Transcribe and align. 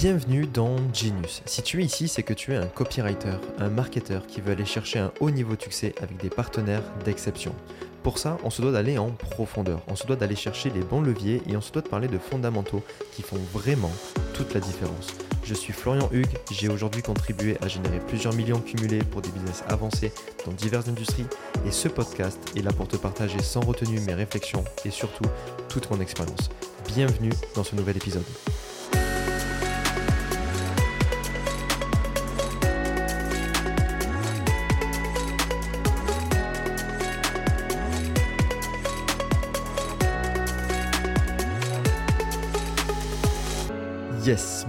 Bienvenue 0.00 0.46
dans 0.46 0.76
Genius. 0.94 1.42
Si 1.44 1.60
tu 1.60 1.82
es 1.82 1.84
ici, 1.84 2.08
c'est 2.08 2.22
que 2.22 2.32
tu 2.32 2.54
es 2.54 2.56
un 2.56 2.68
copywriter, 2.68 3.36
un 3.58 3.68
marketeur 3.68 4.26
qui 4.26 4.40
veut 4.40 4.52
aller 4.52 4.64
chercher 4.64 4.98
un 4.98 5.12
haut 5.20 5.30
niveau 5.30 5.56
de 5.56 5.60
succès 5.60 5.94
avec 6.00 6.16
des 6.16 6.30
partenaires 6.30 6.82
d'exception. 7.04 7.54
Pour 8.02 8.16
ça, 8.16 8.38
on 8.42 8.48
se 8.48 8.62
doit 8.62 8.72
d'aller 8.72 8.96
en 8.96 9.10
profondeur, 9.10 9.82
on 9.88 9.96
se 9.96 10.06
doit 10.06 10.16
d'aller 10.16 10.36
chercher 10.36 10.70
les 10.70 10.80
bons 10.80 11.02
leviers 11.02 11.42
et 11.46 11.54
on 11.54 11.60
se 11.60 11.70
doit 11.70 11.82
de 11.82 11.88
parler 11.88 12.08
de 12.08 12.16
fondamentaux 12.16 12.82
qui 13.12 13.20
font 13.20 13.36
vraiment 13.52 13.92
toute 14.32 14.54
la 14.54 14.60
différence. 14.60 15.08
Je 15.44 15.52
suis 15.52 15.74
Florian 15.74 16.08
Hugues, 16.12 16.38
j'ai 16.50 16.70
aujourd'hui 16.70 17.02
contribué 17.02 17.58
à 17.60 17.68
générer 17.68 17.98
plusieurs 17.98 18.32
millions 18.32 18.60
cumulés 18.60 19.04
pour 19.04 19.20
des 19.20 19.28
business 19.28 19.64
avancés 19.68 20.14
dans 20.46 20.52
diverses 20.52 20.88
industries 20.88 21.26
et 21.66 21.70
ce 21.70 21.88
podcast 21.88 22.38
est 22.56 22.62
là 22.62 22.72
pour 22.72 22.88
te 22.88 22.96
partager 22.96 23.42
sans 23.42 23.60
retenue 23.60 24.00
mes 24.00 24.14
réflexions 24.14 24.64
et 24.86 24.90
surtout 24.90 25.26
toute 25.68 25.90
mon 25.90 26.00
expérience. 26.00 26.48
Bienvenue 26.88 27.32
dans 27.54 27.64
ce 27.64 27.76
nouvel 27.76 27.98
épisode. 27.98 28.24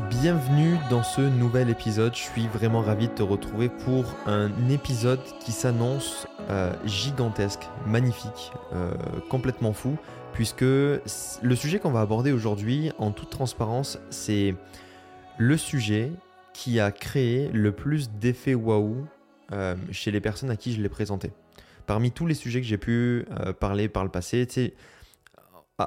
Bienvenue 0.10 0.78
dans 0.90 1.04
ce 1.04 1.22
nouvel 1.22 1.70
épisode. 1.70 2.16
Je 2.16 2.22
suis 2.22 2.48
vraiment 2.48 2.82
ravi 2.82 3.10
de 3.10 3.14
te 3.14 3.22
retrouver 3.22 3.70
pour 3.70 4.06
un 4.26 4.50
épisode 4.70 5.20
qui 5.40 5.52
s'annonce 5.52 6.26
euh, 6.50 6.74
gigantesque, 6.84 7.68
magnifique, 7.86 8.52
euh, 8.74 8.92
complètement 9.30 9.72
fou, 9.72 9.98
puisque 10.34 10.62
le 10.62 11.02
sujet 11.54 11.78
qu'on 11.78 11.92
va 11.92 12.02
aborder 12.02 12.32
aujourd'hui, 12.32 12.92
en 12.98 13.12
toute 13.12 13.30
transparence, 13.30 14.00
c'est 14.10 14.56
le 15.38 15.58
sujet 15.58 16.12
qui 16.54 16.80
a 16.80 16.92
créé 16.92 17.50
le 17.54 17.72
plus 17.72 18.10
d'effets 18.10 18.56
waouh 18.56 19.06
euh, 19.52 19.76
chez 19.92 20.10
les 20.10 20.22
personnes 20.22 20.50
à 20.50 20.56
qui 20.56 20.74
je 20.74 20.82
l'ai 20.82 20.90
présenté. 20.90 21.32
Parmi 21.86 22.12
tous 22.12 22.26
les 22.26 22.34
sujets 22.34 22.62
que 22.62 22.68
j'ai 22.68 22.80
pu 22.80 23.28
parler 23.60 23.90
par 23.90 24.04
le 24.04 24.10
passé, 24.10 24.48
tu 24.48 24.54
sais, 24.54 24.74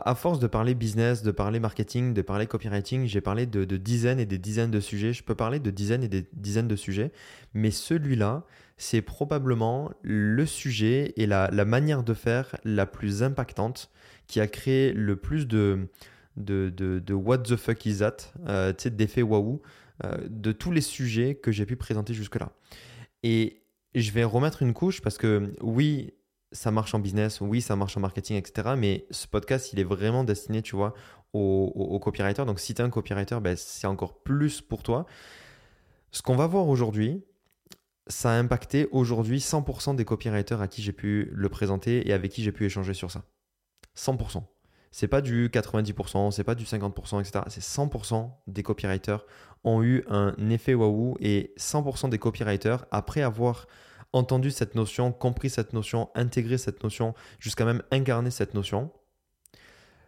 à 0.04 0.14
force 0.14 0.38
de 0.38 0.46
parler 0.46 0.74
business, 0.74 1.22
de 1.22 1.30
parler 1.30 1.60
marketing, 1.60 2.14
de 2.14 2.22
parler 2.22 2.46
copywriting, 2.46 3.06
j'ai 3.06 3.20
parlé 3.20 3.46
de, 3.46 3.64
dizaines 3.76 4.20
et 4.20 4.26
des 4.26 4.38
dizaines 4.38 4.70
de 4.70 4.80
sujets. 4.80 5.12
Je 5.12 5.22
peux 5.22 5.34
parler 5.34 5.58
de 5.60 5.70
dizaines 5.70 6.02
et 6.02 6.08
des 6.08 6.26
dizaines 6.32 6.68
de 6.68 6.76
sujets, 6.76 7.12
mais 7.52 7.70
celui-là, 7.70 8.44
c'est 8.76 9.02
probablement 9.02 9.90
le 10.02 10.46
sujet 10.46 11.12
et 11.16 11.26
la, 11.26 11.50
manière 11.64 12.02
de 12.02 12.14
faire 12.14 12.56
la 12.64 12.86
plus 12.86 13.22
impactante 13.22 13.90
qui 14.26 14.40
a 14.40 14.46
créé 14.46 14.92
le 14.92 15.16
plus 15.16 15.46
de, 15.46 15.88
what 17.10 17.38
the 17.38 17.56
fuck 17.56 17.86
is 17.86 17.98
that, 17.98 18.16
euh, 18.48 18.72
d'effets 18.72 19.22
waouh, 19.22 19.62
euh, 20.04 20.16
de 20.28 20.52
tous 20.52 20.72
les 20.72 20.80
sujets 20.80 21.34
que 21.34 21.52
j'ai 21.52 21.66
pu 21.66 21.76
présenter 21.76 22.14
jusque-là. 22.14 22.52
Et 23.22 23.62
je 23.94 24.10
vais 24.10 24.24
remettre 24.24 24.62
une 24.62 24.72
couche 24.72 25.00
parce 25.00 25.18
que 25.18 25.52
oui, 25.60 26.12
ça 26.54 26.70
marche 26.70 26.94
en 26.94 27.00
business, 27.00 27.40
oui, 27.40 27.60
ça 27.60 27.76
marche 27.76 27.96
en 27.96 28.00
marketing, 28.00 28.36
etc. 28.36 28.74
Mais 28.78 29.06
ce 29.10 29.26
podcast, 29.26 29.72
il 29.72 29.80
est 29.80 29.84
vraiment 29.84 30.24
destiné, 30.24 30.62
tu 30.62 30.76
vois, 30.76 30.94
aux, 31.32 31.98
copywriters. 32.00 32.46
Donc, 32.46 32.60
si 32.60 32.74
tu 32.74 32.80
es 32.80 32.84
un 32.84 32.90
copywriter, 32.90 33.40
ben, 33.42 33.56
c'est 33.56 33.88
encore 33.88 34.22
plus 34.22 34.60
pour 34.60 34.82
toi. 34.84 35.04
Ce 36.12 36.22
qu'on 36.22 36.36
va 36.36 36.46
voir 36.46 36.68
aujourd'hui, 36.68 37.24
ça 38.06 38.30
a 38.30 38.38
impacté 38.38 38.88
aujourd'hui 38.92 39.38
100% 39.38 39.96
des 39.96 40.04
copywriters 40.04 40.60
à 40.60 40.68
qui 40.68 40.80
j'ai 40.80 40.92
pu 40.92 41.28
le 41.32 41.48
présenter 41.48 42.08
et 42.08 42.12
avec 42.12 42.30
qui 42.30 42.42
j'ai 42.44 42.52
pu 42.52 42.64
échanger 42.64 42.94
sur 42.94 43.10
ça. 43.10 43.24
100%. 43.96 44.44
C'est 44.92 45.08
pas 45.08 45.20
du 45.20 45.48
90%, 45.48 46.30
c'est 46.30 46.44
pas 46.44 46.54
du 46.54 46.64
50%, 46.64 47.20
etc. 47.20 47.44
C'est 47.48 47.62
100% 47.62 48.30
des 48.46 48.62
copywriters 48.62 49.26
ont 49.64 49.82
eu 49.82 50.04
un 50.08 50.34
effet 50.50 50.74
waouh 50.74 51.16
et 51.18 51.52
100% 51.58 52.10
des 52.10 52.18
copywriters, 52.18 52.86
après 52.92 53.22
avoir 53.22 53.66
entendu 54.14 54.50
cette 54.50 54.74
notion, 54.74 55.12
compris 55.12 55.50
cette 55.50 55.72
notion, 55.72 56.08
intégré 56.14 56.56
cette 56.56 56.82
notion, 56.82 57.14
jusqu'à 57.38 57.64
même 57.64 57.82
incarner 57.90 58.30
cette 58.30 58.54
notion, 58.54 58.90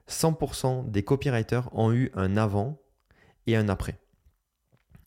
100% 0.08 0.90
des 0.90 1.02
copywriters 1.02 1.68
ont 1.72 1.92
eu 1.92 2.10
un 2.14 2.36
avant 2.36 2.80
et 3.46 3.56
un 3.56 3.68
après. 3.68 3.98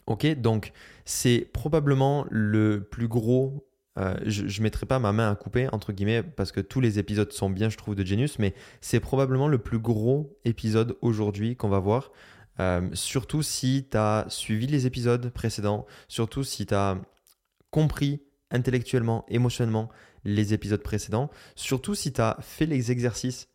Ok, 0.05 0.25
donc 0.41 0.73
c'est 1.05 1.47
probablement 1.53 2.25
le 2.29 2.83
plus 2.83 3.07
gros. 3.07 3.65
Euh, 3.97 4.15
je 4.25 4.43
ne 4.43 4.63
mettrai 4.63 4.85
pas 4.85 4.99
ma 4.99 5.11
main 5.11 5.31
à 5.31 5.35
couper, 5.35 5.67
entre 5.71 5.93
guillemets, 5.93 6.23
parce 6.23 6.51
que 6.51 6.61
tous 6.61 6.81
les 6.81 6.99
épisodes 6.99 7.31
sont 7.31 7.49
bien, 7.49 7.69
je 7.69 7.77
trouve, 7.77 7.95
de 7.95 8.05
Genius, 8.05 8.39
mais 8.39 8.53
c'est 8.81 8.99
probablement 8.99 9.47
le 9.47 9.57
plus 9.57 9.79
gros 9.79 10.37
épisode 10.45 10.97
aujourd'hui 11.01 11.55
qu'on 11.55 11.69
va 11.69 11.79
voir. 11.79 12.11
Euh, 12.59 12.89
surtout 12.93 13.41
si 13.41 13.87
tu 13.89 13.97
as 13.97 14.25
suivi 14.27 14.67
les 14.67 14.85
épisodes 14.85 15.29
précédents, 15.29 15.85
surtout 16.07 16.43
si 16.43 16.65
tu 16.65 16.73
as 16.73 16.97
compris 17.71 18.21
intellectuellement, 18.51 19.25
émotionnellement 19.29 19.89
les 20.25 20.53
épisodes 20.53 20.81
précédents. 20.81 21.29
Surtout 21.55 21.95
si 21.95 22.11
tu 22.13 22.21
as 22.21 22.37
fait 22.41 22.65
les 22.65 22.91
exercices 22.91 23.47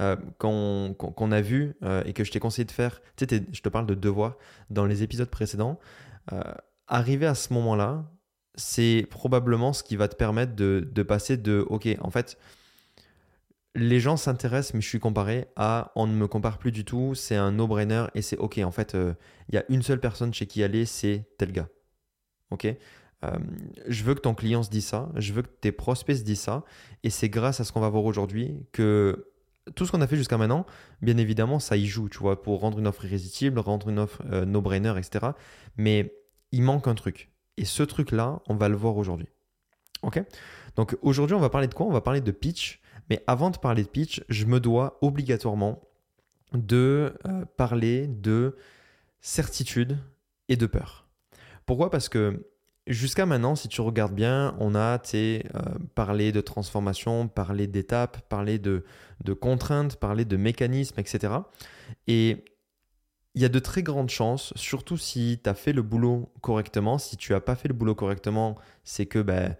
euh, 0.00 0.16
qu'on 0.38 1.32
a 1.32 1.40
vus 1.42 1.74
euh, 1.82 2.02
et 2.06 2.14
que 2.14 2.24
je 2.24 2.30
t'ai 2.30 2.38
conseillé 2.38 2.64
de 2.64 2.70
faire. 2.70 3.02
Je 3.18 3.60
te 3.60 3.68
parle 3.68 3.86
de 3.86 3.94
devoirs 3.94 4.38
dans 4.70 4.86
les 4.86 5.02
épisodes 5.02 5.28
précédents. 5.28 5.78
Euh, 6.32 6.40
arriver 6.86 7.26
à 7.26 7.34
ce 7.34 7.52
moment-là, 7.52 8.10
c'est 8.54 9.06
probablement 9.10 9.74
ce 9.74 9.82
qui 9.82 9.96
va 9.96 10.08
te 10.08 10.16
permettre 10.16 10.54
de, 10.54 10.88
de 10.90 11.02
passer 11.02 11.36
de 11.36 11.64
OK, 11.68 11.86
en 12.00 12.10
fait, 12.10 12.38
les 13.74 14.00
gens 14.00 14.16
s'intéressent, 14.16 14.74
mais 14.74 14.80
je 14.80 14.88
suis 14.88 15.00
comparé 15.00 15.48
à 15.54 15.92
on 15.96 16.06
ne 16.06 16.14
me 16.14 16.26
compare 16.26 16.58
plus 16.58 16.72
du 16.72 16.84
tout, 16.84 17.14
c'est 17.14 17.36
un 17.36 17.52
no-brainer 17.52 18.06
et 18.14 18.22
c'est 18.22 18.38
OK. 18.38 18.58
En 18.58 18.70
fait, 18.70 18.96
il 19.48 19.54
y 19.54 19.58
a 19.58 19.64
une 19.68 19.82
seule 19.82 20.00
personne 20.00 20.32
chez 20.32 20.46
qui 20.46 20.64
aller, 20.64 20.86
c'est 20.86 21.28
tel 21.36 21.52
gars. 21.52 21.68
OK? 22.50 22.66
Euh, 23.24 23.38
je 23.86 24.04
veux 24.04 24.14
que 24.14 24.20
ton 24.20 24.34
client 24.34 24.62
se 24.62 24.70
dise 24.70 24.86
ça, 24.86 25.10
je 25.16 25.32
veux 25.32 25.42
que 25.42 25.48
tes 25.48 25.72
prospects 25.72 26.16
se 26.16 26.22
disent 26.22 26.40
ça, 26.40 26.64
et 27.02 27.10
c'est 27.10 27.28
grâce 27.28 27.60
à 27.60 27.64
ce 27.64 27.72
qu'on 27.72 27.80
va 27.80 27.88
voir 27.88 28.04
aujourd'hui 28.04 28.66
que 28.72 29.26
tout 29.74 29.86
ce 29.86 29.92
qu'on 29.92 30.00
a 30.00 30.06
fait 30.06 30.16
jusqu'à 30.16 30.38
maintenant, 30.38 30.66
bien 31.02 31.16
évidemment, 31.16 31.58
ça 31.58 31.76
y 31.76 31.86
joue, 31.86 32.08
tu 32.08 32.18
vois, 32.18 32.42
pour 32.42 32.60
rendre 32.60 32.78
une 32.78 32.86
offre 32.86 33.04
irrésistible, 33.04 33.58
rendre 33.58 33.88
une 33.88 33.98
offre 33.98 34.22
euh, 34.30 34.44
no-brainer, 34.44 34.94
etc. 34.96 35.32
Mais 35.76 36.14
il 36.52 36.62
manque 36.62 36.88
un 36.88 36.94
truc. 36.94 37.30
Et 37.56 37.64
ce 37.64 37.82
truc-là, 37.82 38.40
on 38.48 38.56
va 38.56 38.68
le 38.68 38.76
voir 38.76 38.96
aujourd'hui. 38.96 39.28
Ok? 40.02 40.22
Donc 40.76 40.96
aujourd'hui, 41.02 41.36
on 41.36 41.40
va 41.40 41.50
parler 41.50 41.68
de 41.68 41.74
quoi? 41.74 41.86
On 41.86 41.92
va 41.92 42.00
parler 42.00 42.20
de 42.20 42.30
pitch. 42.30 42.80
Mais 43.10 43.22
avant 43.26 43.50
de 43.50 43.58
parler 43.58 43.82
de 43.82 43.88
pitch, 43.88 44.22
je 44.28 44.46
me 44.46 44.60
dois 44.60 44.98
obligatoirement 45.02 45.82
de 46.52 47.12
euh, 47.26 47.44
parler 47.56 48.06
de 48.06 48.56
certitude 49.20 49.98
et 50.48 50.56
de 50.56 50.66
peur. 50.66 51.08
Pourquoi? 51.66 51.90
Parce 51.90 52.08
que 52.08 52.49
Jusqu'à 52.90 53.24
maintenant, 53.24 53.54
si 53.54 53.68
tu 53.68 53.82
regardes 53.82 54.16
bien, 54.16 54.56
on 54.58 54.74
a 54.74 55.00
euh, 55.14 55.40
parlé 55.94 56.32
de 56.32 56.40
transformation, 56.40 57.28
parlé 57.28 57.68
d'étapes, 57.68 58.20
parlé 58.28 58.58
de, 58.58 58.82
contraintes, 59.40 59.94
parlé 59.94 60.24
de 60.24 60.36
mécanismes, 60.36 60.98
etc. 60.98 61.34
Et 62.08 62.44
il 63.36 63.42
y 63.42 63.44
a 63.44 63.48
de 63.48 63.60
très 63.60 63.84
grandes 63.84 64.10
chances, 64.10 64.52
surtout 64.56 64.96
si 64.96 65.38
tu 65.40 65.48
as 65.48 65.54
fait 65.54 65.72
le 65.72 65.82
boulot 65.82 66.32
correctement. 66.40 66.98
Si 66.98 67.16
tu 67.16 67.32
n'as 67.32 67.38
pas 67.38 67.54
fait 67.54 67.68
le 67.68 67.74
boulot 67.74 67.94
correctement, 67.94 68.56
c'est 68.82 69.06
que 69.06 69.20
ben, 69.20 69.54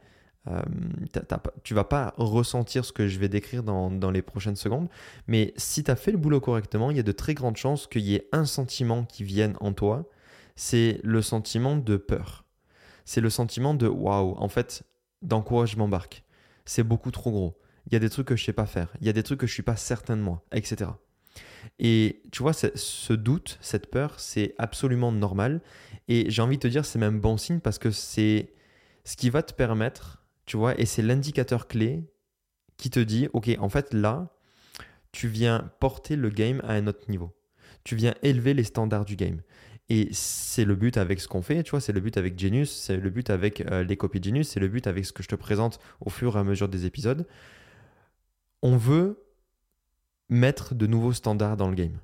euh, 0.48 0.60
tu 1.62 1.72
vas 1.72 1.84
pas 1.84 2.14
ressentir 2.16 2.84
ce 2.84 2.92
que 2.92 3.06
je 3.06 3.20
vais 3.20 3.28
décrire 3.28 3.62
dans, 3.62 3.92
dans 3.92 4.10
les 4.10 4.22
prochaines 4.22 4.56
secondes. 4.56 4.88
Mais 5.28 5.54
si 5.56 5.84
tu 5.84 5.91
as 5.92 5.97
fait 5.97 6.10
le 6.10 6.18
boulot 6.18 6.41
correctement, 6.41 6.91
il 6.91 6.97
y 6.97 7.00
a 7.00 7.04
de 7.04 7.12
très 7.12 7.34
grandes 7.34 7.56
chances 7.56 7.86
qu'il 7.86 8.02
y 8.02 8.16
ait 8.16 8.28
un 8.32 8.44
sentiment 8.44 9.04
qui 9.04 9.22
vienne 9.22 9.56
en 9.60 9.72
toi. 9.72 10.08
C'est 10.56 10.98
le 11.04 11.22
sentiment 11.22 11.76
de 11.76 11.97
peur 11.97 12.44
c'est 13.05 13.21
le 13.21 13.31
sentiment 13.31 13.75
de 13.75 13.87
waouh, 13.87 14.34
en 14.37 14.49
fait, 14.49 14.83
dans 15.22 15.43
quoi 15.43 15.66
je 15.66 15.77
m'embarque 15.77 16.25
C'est 16.65 16.83
beaucoup 16.83 17.11
trop 17.11 17.31
gros. 17.31 17.59
Il 17.87 17.93
y 17.93 17.97
a 17.97 17.99
des 17.99 18.11
trucs 18.11 18.27
que 18.27 18.37
je 18.37 18.44
sais 18.44 18.53
pas 18.53 18.66
faire. 18.66 18.93
Il 19.00 19.06
y 19.06 19.11
a 19.11 19.12
des 19.12 19.22
trucs 19.22 19.41
que 19.41 19.47
je 19.47 19.53
suis 19.53 19.62
pas 19.62 19.77
certain 19.77 20.16
de 20.16 20.22
moi, 20.22 20.44
etc. 20.53 20.91
Et 21.78 22.22
tu 22.33 22.43
vois, 22.43 22.53
ce 22.53 23.12
doute, 23.12 23.59
cette 23.60 23.91
peur, 23.91 24.21
c'est 24.21 24.55
absolument 24.59 25.12
normal. 25.12 25.60
Et 26.09 26.30
j'ai 26.30 26.42
envie 26.42 26.57
de 26.57 26.63
te 26.63 26.69
dire, 26.69 26.84
c'est 26.84 26.98
même 26.98 27.21
bon 27.21 27.36
signe 27.36 27.60
parce 27.60 27.78
que 27.78 27.91
c'est 27.91 28.53
ce 29.04 29.16
qui 29.16 29.30
va 29.30 29.42
te 29.42 29.54
permettre, 29.54 30.22
tu 30.47 30.57
vois, 30.57 30.78
et 30.78 30.86
c'est 30.86 31.03
l'indicateur 31.03 31.69
clé 31.69 32.04
qui 32.77 32.91
te 32.91 33.01
dit, 33.01 33.28
ok, 33.33 33.51
en 33.59 33.69
fait, 33.69 33.92
là, 33.95 34.28
tu 35.13 35.28
viens 35.28 35.71
porter 35.80 36.16
le 36.16 36.30
game 36.30 36.60
à 36.65 36.72
un 36.72 36.86
autre 36.86 37.10
niveau. 37.10 37.36
Tu 37.84 37.97
viens 37.97 38.15
élever 38.22 38.54
les 38.54 38.65
standards 38.65 39.04
du 39.04 39.16
game. 39.16 39.41
Et 39.92 40.09
c'est 40.13 40.65
le 40.65 40.77
but 40.77 40.97
avec 40.97 41.21
ce 41.21 41.27
qu'on 41.27 41.42
fait, 41.42 41.65
tu 41.65 41.72
vois, 41.72 41.81
c'est 41.81 41.92
le 41.92 42.01
but 42.01 42.16
avec 42.16 42.39
Genius, 42.39 42.71
c'est 42.71 42.97
le 42.97 43.10
but 43.10 43.28
avec 43.28 43.60
euh, 43.60 43.83
les 43.83 43.97
copies 43.97 44.22
Genius, 44.22 44.48
c'est 44.48 44.60
le 44.60 44.69
but 44.69 44.87
avec 44.87 45.04
ce 45.04 45.13
que 45.13 45.25
je 45.25 45.28
te 45.28 45.34
présente 45.34 45.81
au 46.01 46.10
fur 46.10 46.37
et 46.37 46.39
à 46.39 46.45
mesure 46.45 46.69
des 46.69 46.87
épisodes. 46.87 47.27
On 48.63 48.77
veut 48.77 49.27
mettre 50.28 50.77
de 50.77 50.87
nouveaux 50.87 51.13
standards 51.13 51.57
dans 51.57 51.69
le 51.69 51.75
game. 51.75 51.98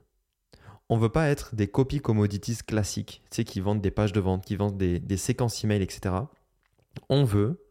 On 0.88 0.98
veut 0.98 1.08
pas 1.08 1.28
être 1.28 1.54
des 1.54 1.68
copies 1.68 2.00
commodities 2.00 2.58
classiques, 2.58 3.22
tu 3.30 3.36
sais, 3.36 3.44
qui 3.44 3.60
vendent 3.60 3.80
des 3.80 3.92
pages 3.92 4.12
de 4.12 4.20
vente, 4.20 4.44
qui 4.44 4.56
vendent 4.56 4.76
des, 4.76 5.16
séquences 5.16 5.62
email, 5.62 5.80
etc. 5.80 6.14
On 7.08 7.22
veut 7.22 7.64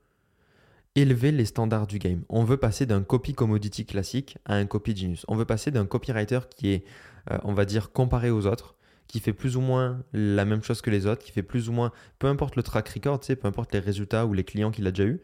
élever 0.96 1.34
les 1.34 1.46
standards 1.46 1.88
du 1.88 2.00
game. 2.00 2.24
On 2.30 2.46
veut 2.46 2.58
passer 2.58 2.86
d'un 2.86 3.04
copy 3.04 3.34
commodity 3.34 3.86
classique 3.86 4.38
à 4.46 4.56
un 4.56 4.66
copy 4.66 4.96
genius. 4.96 5.26
On 5.28 5.36
veut 5.36 5.46
passer 5.46 5.72
d'un 5.72 5.86
copywriter 5.86 6.40
qui 6.56 6.70
est, 6.70 6.86
euh, 7.32 7.38
on 7.44 7.54
va 7.54 7.66
dire, 7.66 7.92
comparé 7.92 8.32
aux 8.32 8.48
autres, 8.48 8.76
qui 9.08 9.20
fait 9.20 9.34
plus 9.34 9.58
ou 9.58 9.62
moins 9.62 10.04
la 10.14 10.46
même 10.46 10.64
chose 10.64 10.82
que 10.82 10.90
les 10.90 11.06
autres, 11.06 11.24
qui 11.24 11.32
fait 11.32 11.44
plus 11.44 11.70
ou 11.70 11.72
moins, 11.72 11.92
peu 12.20 12.28
importe 12.28 12.56
le 12.56 12.64
track 12.64 12.90
record, 12.90 13.20
tu 13.20 13.28
sais, 13.28 13.36
peu 13.36 13.48
importe 13.48 13.74
les 13.74 13.80
résultats 13.80 14.26
ou 14.26 14.34
les 14.34 14.44
clients 14.44 14.72
qu'il 14.72 14.88
a 14.88 14.92
déjà 14.92 15.08
eu, 15.08 15.22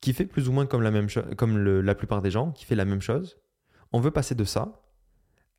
qui 0.00 0.12
fait 0.12 0.26
plus 0.26 0.48
ou 0.48 0.52
moins 0.52 0.66
comme 0.66 0.82
la 0.82 0.90
même 0.90 1.08
chose, 1.08 1.24
comme 1.36 1.58
la 1.58 1.94
plupart 1.94 2.22
des 2.22 2.30
gens, 2.30 2.52
qui 2.52 2.64
fait 2.64 2.74
la 2.74 2.84
même 2.84 3.02
chose. 3.02 3.38
On 3.92 4.00
veut 4.00 4.10
passer 4.10 4.34
de 4.34 4.44
ça 4.44 4.82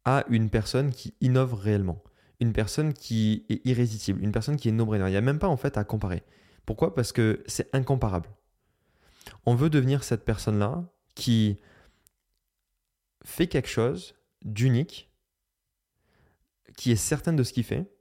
à 0.06 0.26
une 0.30 0.50
personne 0.50 0.92
qui 0.92 1.14
innove 1.22 1.54
réellement, 1.54 2.04
une 2.40 2.54
personne 2.54 2.94
qui 2.94 3.46
est 3.50 3.62
irrésistible, 3.66 4.24
une 4.24 4.32
personne 4.32 4.58
qui 4.58 4.70
est 4.70 4.72
no-brainer. 4.72 5.08
Il 5.08 5.12
n'y 5.12 5.18
a 5.18 5.22
même 5.22 5.40
pas 5.40 5.48
en 5.48 5.58
fait 5.58 5.78
à 5.78 5.84
comparer. 5.84 6.24
Pourquoi? 6.66 6.96
Parce 6.96 7.12
que 7.12 7.44
c'est 7.46 7.74
incomparable. 7.76 8.30
On 9.46 9.54
veut 9.54 9.70
devenir 9.70 10.04
cette 10.04 10.26
personne-là 10.26 10.84
qui 11.14 11.60
fait 13.24 13.48
quelque 13.48 13.70
chose 13.70 14.16
d'unique, 14.44 15.11
qui 16.78 16.92
est 16.92 16.96
certaine 16.96 17.36
de 17.36 17.44
ce 17.44 17.54
qu'il 17.54 17.64
fait 17.64 17.92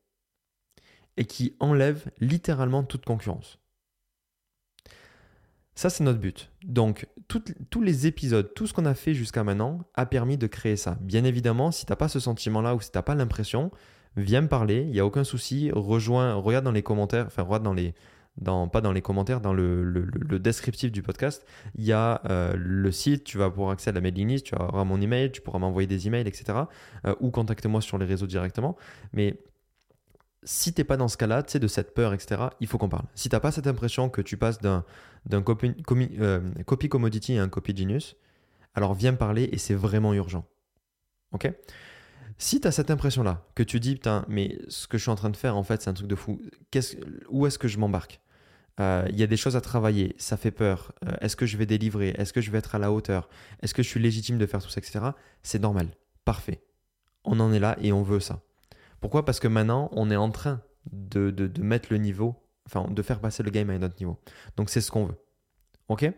et 1.17 1.25
qui 1.25 1.56
enlève 1.61 2.11
littéralement 2.20 2.82
toute 2.82 3.05
concurrence. 3.05 3.58
Ça, 5.75 5.88
c'est 5.88 6.05
notre 6.05 6.19
but. 6.19 6.50
Donc, 6.62 7.06
tous 7.28 7.81
les 7.81 8.06
épisodes, 8.06 8.52
tout 8.55 8.67
ce 8.67 8.75
qu'on 8.75 8.84
a 8.84 8.94
fait 8.94 9.14
jusqu'à 9.14 9.44
maintenant 9.44 9.84
a 9.94 10.05
permis 10.05 10.37
de 10.37 10.46
créer 10.46 10.76
ça. 10.76 10.99
Bien 11.00 11.25
évidemment, 11.25 11.70
si 11.70 11.87
tu 11.87 11.93
n'as 11.93 11.96
pas 11.96 12.08
ce 12.08 12.20
sentiment-là 12.20 12.75
ou 12.75 12.81
si 12.81 12.90
tu 12.90 12.99
n'as 12.99 13.02
pas 13.02 13.14
l'impression, 13.14 13.70
viens 14.17 14.43
me 14.43 14.49
parler, 14.49 14.82
il 14.82 14.90
n'y 14.90 15.00
a 15.00 15.06
aucun 15.06 15.25
souci. 15.25 15.70
Rejoins, 15.72 16.34
regarde 16.34 16.64
dans 16.64 16.72
les 16.72 16.82
commentaires, 16.82 17.26
enfin, 17.26 17.43
regarde 17.43 17.62
dans 17.62 17.72
les, 17.72 17.94
pas 18.73 18.81
dans 18.81 18.93
les 18.93 19.03
commentaires, 19.03 19.41
dans 19.41 19.53
le, 19.53 20.38
descriptif 20.38 20.93
du 20.93 21.03
podcast, 21.03 21.47
il 21.75 21.85
y 21.85 21.93
a 21.93 22.23
euh, 22.29 22.55
le 22.56 22.93
site, 22.93 23.25
tu 23.25 23.38
vas 23.38 23.50
pouvoir 23.50 23.71
accéder 23.71 23.91
à 23.91 23.94
la 23.94 24.00
mailing 24.00 24.29
list, 24.29 24.47
tu 24.47 24.55
auras 24.55 24.85
mon 24.85 25.00
email, 25.00 25.31
tu 25.31 25.41
pourras 25.41 25.59
m'envoyer 25.59 25.87
des 25.87 26.06
emails, 26.06 26.27
etc. 26.27 26.59
Euh, 27.06 27.15
ou 27.21 27.31
contacte-moi 27.31 27.81
sur 27.81 27.99
les 27.99 28.06
réseaux 28.06 28.27
directement. 28.27 28.77
Mais 29.12 29.38
si 30.43 30.73
t'es 30.73 30.85
pas 30.85 30.97
dans 30.97 31.09
ce 31.09 31.17
cas-là, 31.17 31.43
tu 31.43 31.53
sais, 31.53 31.59
de 31.59 31.69
cette 31.69 31.94
peur, 31.94 32.15
etc., 32.15 32.43
il 32.61 32.67
faut 32.67 32.79
qu'on 32.79 32.88
parle. 32.88 33.06
Si 33.15 33.29
t'as 33.29 33.41
pas 33.41 33.53
cette 33.53 33.67
impression 33.67 34.09
que 34.09 34.23
tu 34.23 34.37
passes 34.37 34.59
d'un, 34.61 34.85
copy, 35.43 35.75
euh, 36.19 36.41
copy 36.67 36.88
commodity 36.88 37.38
à 37.38 37.43
un 37.43 37.49
copy 37.49 37.77
genius, 37.77 38.17
alors 38.75 38.94
viens 38.94 39.12
parler 39.15 39.49
et 39.53 39.59
c'est 39.59 39.75
vraiment 39.75 40.15
urgent. 40.15 40.47
Ok? 41.32 41.53
Si 42.40 42.58
tu 42.58 42.66
as 42.66 42.72
cette 42.72 42.90
impression-là, 42.90 43.44
que 43.54 43.62
tu 43.62 43.81
dis, 43.81 43.94
putain, 43.96 44.25
mais 44.26 44.58
ce 44.69 44.88
que 44.88 44.96
je 44.96 45.02
suis 45.02 45.10
en 45.10 45.14
train 45.14 45.28
de 45.28 45.37
faire, 45.37 45.58
en 45.58 45.62
fait, 45.62 45.82
c'est 45.82 45.90
un 45.90 45.92
truc 45.92 46.06
de 46.06 46.14
fou, 46.14 46.40
où 47.28 47.46
est-ce 47.46 47.58
que 47.58 47.69
je 47.69 47.78
m'embarque? 47.78 48.19
Euh, 48.81 49.06
Il 49.10 49.20
y 49.20 49.22
a 49.22 49.26
des 49.26 49.37
choses 49.37 49.56
à 49.56 49.60
travailler, 49.60 50.14
ça 50.16 50.38
fait 50.38 50.50
peur. 50.50 50.94
Euh, 51.06 51.12
est-ce 51.20 51.37
que 51.37 51.44
je 51.44 51.58
vais 51.58 51.66
délivrer 51.66 52.14
Est-ce 52.16 52.32
que 52.32 52.40
je 52.40 52.50
vais 52.50 52.56
être 52.56 52.75
à 52.75 52.78
la 52.78 52.92
hauteur 52.92 53.28
Est-ce 53.60 53.75
que 53.75 53.82
je 53.82 53.88
suis 53.88 54.00
légitime 54.00 54.38
de 54.38 54.46
faire 54.46 54.62
tout 54.62 54.70
ça, 54.70 54.78
etc. 54.78 55.00
C'est 55.42 55.58
normal, 55.58 55.88
parfait. 56.25 56.62
On 57.25 57.40
en 57.40 57.52
est 57.52 57.58
là 57.58 57.76
et 57.78 57.92
on 57.92 58.02
veut 58.02 58.20
ça. 58.20 58.40
Pourquoi? 59.02 59.26
Parce 59.26 59.38
que 59.38 59.48
maintenant, 59.48 59.90
on 59.93 60.10
est 60.10 60.16
en 60.16 60.31
train 60.31 60.62
de, 60.90 61.31
de 61.31 61.62
mettre 61.62 61.88
le 61.90 61.98
niveau, 61.98 62.36
enfin, 62.64 62.90
de 62.90 63.02
faire 63.02 63.20
passer 63.20 63.43
le 63.43 63.50
game 63.50 63.69
à 63.69 63.75
un 63.75 63.82
autre 63.82 63.96
niveau. 64.00 64.19
Donc, 64.56 64.70
c'est 64.70 64.81
ce 64.81 64.90
qu'on 64.90 65.04
veut. 65.04 65.19
OK? 65.88 66.10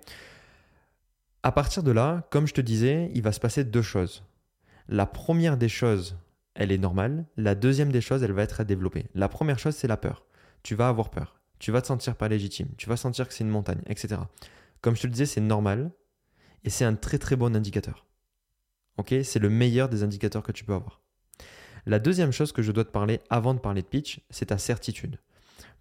À 1.42 1.50
partir 1.50 1.82
de 1.82 1.90
là, 1.90 2.28
comme 2.30 2.46
je 2.46 2.54
te 2.54 2.60
disais, 2.60 3.10
il 3.12 3.22
va 3.22 3.32
se 3.32 3.40
passer 3.40 3.64
deux 3.64 3.82
choses. 3.82 4.22
La 4.92 5.06
première 5.06 5.56
des 5.56 5.70
choses, 5.70 6.18
elle 6.54 6.70
est 6.70 6.76
normale. 6.76 7.24
La 7.38 7.54
deuxième 7.54 7.90
des 7.90 8.02
choses, 8.02 8.22
elle 8.22 8.32
va 8.32 8.42
être 8.42 8.60
à 8.60 8.64
développer. 8.64 9.06
La 9.14 9.26
première 9.26 9.58
chose, 9.58 9.74
c'est 9.74 9.88
la 9.88 9.96
peur. 9.96 10.26
Tu 10.62 10.74
vas 10.74 10.88
avoir 10.88 11.08
peur. 11.08 11.40
Tu 11.58 11.72
vas 11.72 11.80
te 11.80 11.86
sentir 11.86 12.14
pas 12.14 12.28
légitime. 12.28 12.68
Tu 12.76 12.90
vas 12.90 12.98
sentir 12.98 13.26
que 13.26 13.32
c'est 13.32 13.42
une 13.42 13.48
montagne, 13.48 13.80
etc. 13.86 14.20
Comme 14.82 14.94
je 14.94 15.00
te 15.00 15.06
le 15.06 15.12
disais, 15.12 15.24
c'est 15.24 15.40
normal 15.40 15.92
et 16.62 16.68
c'est 16.68 16.84
un 16.84 16.94
très 16.94 17.16
très 17.16 17.36
bon 17.36 17.56
indicateur. 17.56 18.04
Ok? 18.98 19.14
C'est 19.24 19.38
le 19.38 19.48
meilleur 19.48 19.88
des 19.88 20.02
indicateurs 20.02 20.42
que 20.42 20.52
tu 20.52 20.66
peux 20.66 20.74
avoir. 20.74 21.00
La 21.86 21.98
deuxième 21.98 22.30
chose 22.30 22.52
que 22.52 22.60
je 22.60 22.70
dois 22.70 22.84
te 22.84 22.90
parler 22.90 23.20
avant 23.30 23.54
de 23.54 23.60
parler 23.60 23.80
de 23.80 23.88
pitch, 23.88 24.20
c'est 24.28 24.46
ta 24.46 24.58
certitude. 24.58 25.18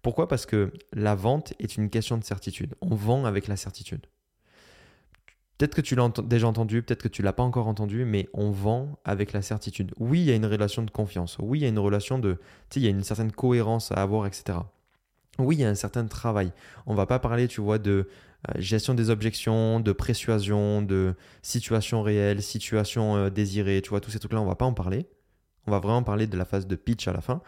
Pourquoi? 0.00 0.26
Parce 0.26 0.46
que 0.46 0.72
la 0.94 1.14
vente 1.14 1.52
est 1.58 1.76
une 1.76 1.90
question 1.90 2.16
de 2.16 2.24
certitude. 2.24 2.76
On 2.80 2.94
vend 2.94 3.26
avec 3.26 3.46
la 3.46 3.56
certitude. 3.56 4.06
Peut-être 5.62 5.76
que 5.76 5.80
tu 5.80 5.94
l'as 5.94 6.08
déjà 6.24 6.48
entendu, 6.48 6.82
peut-être 6.82 7.04
que 7.04 7.08
tu 7.08 7.22
l'as 7.22 7.32
pas 7.32 7.44
encore 7.44 7.68
entendu, 7.68 8.04
mais 8.04 8.28
on 8.34 8.50
vend 8.50 8.98
avec 9.04 9.32
la 9.32 9.42
certitude. 9.42 9.94
Oui, 9.96 10.18
il 10.18 10.24
y 10.24 10.32
a 10.32 10.34
une 10.34 10.44
relation 10.44 10.82
de 10.82 10.90
confiance. 10.90 11.36
Oui, 11.38 11.60
il 11.60 11.62
y 11.62 11.66
a 11.66 11.68
une 11.68 11.78
relation 11.78 12.18
de, 12.18 12.32
tu 12.32 12.40
sais, 12.40 12.80
il 12.80 12.82
y 12.82 12.86
a 12.88 12.90
une 12.90 13.04
certaine 13.04 13.30
cohérence 13.30 13.92
à 13.92 14.02
avoir, 14.02 14.26
etc. 14.26 14.58
Oui, 15.38 15.54
il 15.54 15.60
y 15.60 15.64
a 15.64 15.68
un 15.68 15.76
certain 15.76 16.04
travail. 16.06 16.50
On 16.86 16.96
va 16.96 17.06
pas 17.06 17.20
parler, 17.20 17.46
tu 17.46 17.60
vois, 17.60 17.78
de 17.78 18.08
euh, 18.48 18.60
gestion 18.60 18.94
des 18.94 19.08
objections, 19.08 19.78
de 19.78 19.92
persuasion, 19.92 20.82
de 20.82 21.14
situation 21.42 22.02
réelle, 22.02 22.42
situation 22.42 23.14
euh, 23.14 23.30
désirée, 23.30 23.82
tu 23.82 23.90
vois, 23.90 24.00
tous 24.00 24.10
ces 24.10 24.18
trucs-là, 24.18 24.40
on 24.40 24.46
va 24.46 24.56
pas 24.56 24.66
en 24.66 24.74
parler. 24.74 25.06
On 25.68 25.70
va 25.70 25.78
vraiment 25.78 26.02
parler 26.02 26.26
de 26.26 26.36
la 26.36 26.44
phase 26.44 26.66
de 26.66 26.74
pitch 26.74 27.06
à 27.06 27.12
la 27.12 27.20
fin. 27.20 27.40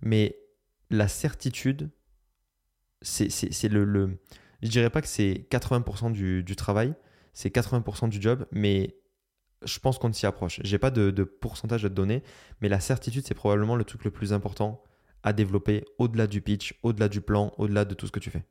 Mais 0.00 0.36
la 0.90 1.06
certitude, 1.06 1.88
c'est 3.00 3.68
le, 3.68 3.84
le, 3.84 4.18
Je 4.60 4.70
dirais 4.70 4.90
pas 4.90 5.00
que 5.00 5.06
c'est 5.06 5.46
80% 5.52 6.10
du, 6.10 6.42
du 6.42 6.56
travail, 6.56 6.96
c'est 7.34 7.54
80% 7.54 8.08
du 8.08 8.22
job, 8.22 8.46
mais 8.52 8.96
je 9.64 9.78
pense 9.78 9.98
qu'on 9.98 10.12
s'y 10.12 10.26
approche. 10.26 10.60
J'ai 10.62 10.78
pas 10.78 10.90
de, 10.90 11.10
pourcentage 11.24 11.84
à 11.84 11.88
te 11.88 11.94
donner, 11.94 12.22
mais 12.60 12.68
la 12.68 12.80
certitude, 12.80 13.24
c'est 13.26 13.34
probablement 13.34 13.76
le 13.76 13.84
truc 13.84 14.04
le 14.04 14.10
plus 14.10 14.32
important 14.32 14.82
à 15.22 15.32
développer 15.32 15.84
au-delà 15.98 16.26
du 16.26 16.40
pitch, 16.40 16.78
au-delà 16.82 17.08
du 17.08 17.20
plan, 17.20 17.52
au-delà 17.58 17.84
de 17.84 17.94
tout 17.94 18.06
ce 18.06 18.12
que 18.12 18.20
tu 18.20 18.30
fais. 18.30 18.44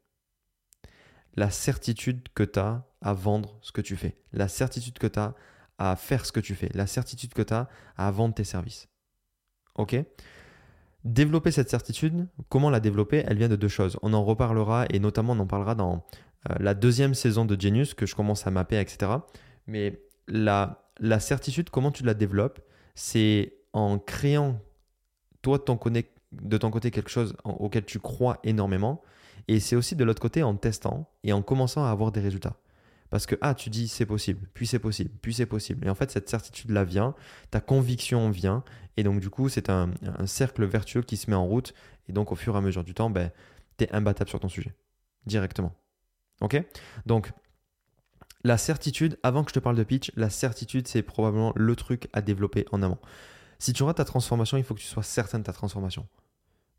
La 1.36 1.50
certitude 1.50 2.28
que 2.36 2.44
tu 2.44 2.60
as 2.60 2.86
à 3.02 3.14
vendre 3.14 3.58
ce 3.62 3.72
que 3.72 3.82
tu 3.82 3.96
fais, 3.96 4.18
la 4.32 4.48
certitude 4.48 4.98
que 5.00 5.08
tu 5.08 5.20
as 5.20 5.36
à 5.78 5.96
faire 5.96 6.26
ce 6.26 6.32
que 6.32 6.40
tu 6.40 6.56
fais, 6.56 6.70
la 6.74 6.88
certitude 6.88 7.34
que 7.34 7.42
tu 7.42 7.54
as 7.54 7.68
à 7.98 8.12
vendre 8.12 8.36
tes 8.36 8.44
services. 8.44 8.88
Ok? 9.76 9.96
Développer 11.04 11.52
cette 11.52 11.70
certitude, 11.70 12.28
comment 12.50 12.70
la 12.70 12.80
développer? 12.80 13.24
Elle 13.28 13.38
vient 13.38 13.50
de 13.50 13.56
deux 13.56 13.68
choses. 13.68 13.98
On 14.02 14.14
en 14.14 14.24
reparlera 14.24 14.86
et 14.90 15.00
notamment 15.00 15.34
on 15.34 15.40
en 15.40 15.48
parlera 15.48 15.76
dans 15.76 16.06
la 16.60 16.74
deuxième 16.74 17.14
saison 17.14 17.46
de 17.46 17.60
Genius 17.60 17.94
que 17.94 18.06
je 18.06 18.16
commence 18.16 18.48
à 18.48 18.52
mapper, 18.52 18.80
etc. 18.80 19.12
Mais 19.68 20.02
la, 20.28 20.90
la 21.00 21.20
certitude, 21.20 21.70
comment 21.70 21.92
tu 21.92 22.04
la 22.04 22.14
développes 22.14 22.60
C'est 22.96 23.54
en 23.74 23.98
créant, 23.98 24.60
toi, 25.42 25.60
ton, 25.60 25.80
de 26.32 26.58
ton 26.58 26.72
côté 26.72 26.92
quelque 26.92 27.10
chose 27.10 27.36
auquel 27.44 27.86
tu 27.86 28.00
crois 28.00 28.40
énormément. 28.44 29.02
Et 29.48 29.60
c'est 29.60 29.76
aussi 29.76 29.96
de 29.96 30.04
l'autre 30.04 30.22
côté 30.22 30.44
en 30.44 30.56
testant 30.56 31.10
et 31.24 31.34
en 31.34 31.42
commençant 31.42 31.86
à 31.86 31.90
avoir 31.90 32.12
des 32.12 32.22
résultats. 32.22 32.58
Parce 33.10 33.26
que, 33.26 33.36
ah, 33.42 33.54
tu 33.54 33.70
dis 33.70 33.88
c'est 33.88 34.08
possible, 34.08 34.48
puis 34.56 34.66
c'est 34.66 34.80
possible, 34.80 35.12
puis 35.22 35.36
c'est 35.36 35.46
possible. 35.46 35.86
Et 35.86 35.90
en 35.90 35.96
fait, 35.96 36.10
cette 36.10 36.30
certitude-là 36.30 36.84
vient, 36.84 37.14
ta 37.52 37.62
conviction 37.62 38.32
vient, 38.32 38.64
et 38.98 39.04
donc 39.04 39.20
du 39.20 39.30
coup, 39.30 39.50
c'est 39.50 39.70
un, 39.70 39.92
un, 40.18 40.26
cercle 40.26 40.66
vertueux 40.66 41.04
qui 41.04 41.18
se 41.18 41.30
met 41.30 41.36
en 41.36 41.46
route. 41.46 41.76
Et 42.10 42.14
donc, 42.14 42.32
au 42.32 42.36
fur 42.36 42.56
et 42.56 42.58
à 42.58 42.62
mesure 42.62 42.84
du 42.84 42.96
temps, 42.96 43.12
ben, 43.12 43.30
tu 43.78 43.84
es 43.84 43.92
imbattable 43.94 44.30
sur 44.30 44.40
ton 44.40 44.50
sujet, 44.50 44.74
directement. 45.28 45.76
Ok 46.42 46.62
Donc, 47.06 47.32
la 48.44 48.58
certitude, 48.58 49.18
avant 49.24 49.44
que 49.44 49.52
je 49.52 49.54
te 49.54 49.60
parle 49.60 49.78
de 49.78 49.84
pitch, 49.84 50.12
la 50.16 50.30
certitude, 50.30 50.88
c'est 50.88 51.02
probablement 51.02 51.54
le 51.56 51.76
truc 51.76 52.10
à 52.12 52.22
développer 52.22 52.66
en 52.72 52.82
amont. 52.82 53.00
Si 53.60 53.72
tu 53.72 53.84
auras 53.84 53.94
ta 53.94 54.04
transformation, 54.04 54.58
il 54.58 54.64
faut 54.64 54.74
que 54.74 54.82
tu 54.82 54.86
sois 54.86 55.04
certain 55.04 55.40
de 55.40 55.46
ta 55.46 55.54
transformation. 55.54 56.08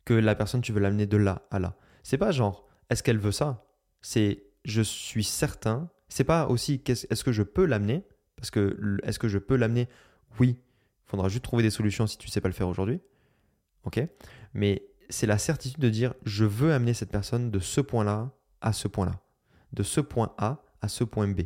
Que 0.05 0.13
la 0.13 0.35
personne, 0.35 0.61
tu 0.61 0.73
veux 0.73 0.81
l'amener 0.81 1.07
de 1.07 1.17
là 1.17 1.43
à 1.51 1.59
là. 1.59 1.77
C'est 2.03 2.19
pas 2.19 2.33
genre, 2.33 2.69
est-ce 2.91 3.03
qu'elle 3.03 3.19
veut 3.19 3.33
ça? 3.33 3.65
C'est, 4.03 4.45
je 4.67 4.83
suis 4.83 5.25
certain. 5.25 5.89
C'est 6.09 6.25
pas 6.25 6.49
aussi, 6.49 6.83
est-ce 6.87 7.25
que 7.25 7.33
je 7.33 7.43
peux 7.43 7.65
l'amener? 7.65 8.05
Parce 8.37 8.51
que, 8.51 8.99
est-ce 9.03 9.19
que 9.19 9.29
je 9.29 9.39
peux 9.39 9.57
l'amener? 9.57 9.89
Oui. 10.39 10.59
Il 11.07 11.11
faudra 11.11 11.29
juste 11.31 11.45
trouver 11.45 11.63
des 11.63 11.71
solutions 11.71 12.07
si 12.07 12.19
tu 12.19 12.29
sais 12.29 12.43
pas 12.43 12.49
le 12.49 12.55
faire 12.55 12.69
aujourd'hui. 12.69 13.01
Ok? 13.85 14.07
Mais 14.53 14.87
c'est 15.09 15.27
la 15.27 15.39
certitude 15.39 15.81
de 15.81 15.89
dire, 15.89 16.13
je 16.25 16.45
veux 16.45 16.75
amener 16.75 16.93
cette 16.93 17.11
personne 17.11 17.51
de 17.51 17.59
ce 17.59 17.81
point-là 17.81 18.33
à 18.61 18.75
ce 18.75 18.89
point-là 18.89 19.24
de 19.75 19.83
ce 19.83 20.01
point 20.01 20.35
A 20.39 20.63
à 20.81 20.89
ce 20.89 21.05
point 21.05 21.29
B. 21.29 21.43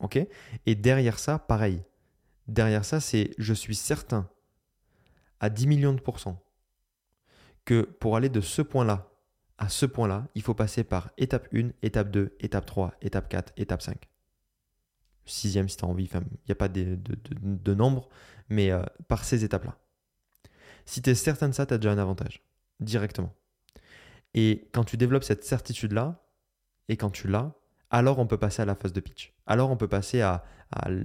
OK? 0.00 0.18
Et 0.66 0.74
derrière 0.74 1.18
ça, 1.18 1.38
pareil. 1.38 1.82
Derrière 2.48 2.84
ça, 2.84 3.00
c'est 3.00 3.30
je 3.38 3.54
suis 3.54 3.74
certain 3.74 4.28
à 5.40 5.50
10 5.50 5.66
millions 5.66 5.92
de 5.92 6.00
pourcents 6.00 6.42
que 7.64 7.82
pour 7.82 8.16
aller 8.16 8.28
de 8.28 8.40
ce 8.40 8.62
point-là 8.62 9.10
à 9.58 9.68
ce 9.68 9.86
point-là, 9.86 10.28
il 10.34 10.42
faut 10.42 10.54
passer 10.54 10.84
par 10.84 11.10
étape 11.16 11.48
1, 11.54 11.70
étape 11.82 12.10
2, 12.10 12.36
étape 12.40 12.66
3, 12.66 12.94
étape 13.00 13.28
4, 13.28 13.52
étape 13.56 13.82
5. 13.82 13.96
Sixième 15.24 15.68
si 15.68 15.76
tu 15.76 15.84
as 15.84 15.88
envie, 15.88 16.08
il 16.12 16.20
n'y 16.48 16.52
a 16.52 16.54
pas 16.54 16.68
de, 16.68 16.98
de, 17.42 17.74
nombre, 17.74 18.08
mais 18.48 18.70
euh, 18.70 18.82
par 19.08 19.24
ces 19.24 19.44
étapes-là. 19.44 19.76
Si 20.84 21.02
tu 21.02 21.10
es 21.10 21.14
certain 21.14 21.48
de 21.48 21.54
ça, 21.54 21.66
tu 21.66 21.74
as 21.74 21.78
déjà 21.78 21.90
un 21.90 21.98
avantage, 21.98 22.42
directement. 22.80 23.34
Et 24.34 24.68
quand 24.72 24.84
tu 24.84 24.96
développes 24.96 25.24
cette 25.24 25.44
certitude-là, 25.44 26.22
et 26.88 26.96
quand 26.96 27.10
tu 27.10 27.28
l'as, 27.28 27.52
alors 27.90 28.18
on 28.18 28.26
peut 28.26 28.38
passer 28.38 28.62
à 28.62 28.64
la 28.64 28.74
phase 28.74 28.92
de 28.92 29.00
pitch. 29.00 29.34
Alors 29.46 29.70
on 29.70 29.76
peut 29.76 29.88
passer 29.88 30.20
à, 30.20 30.44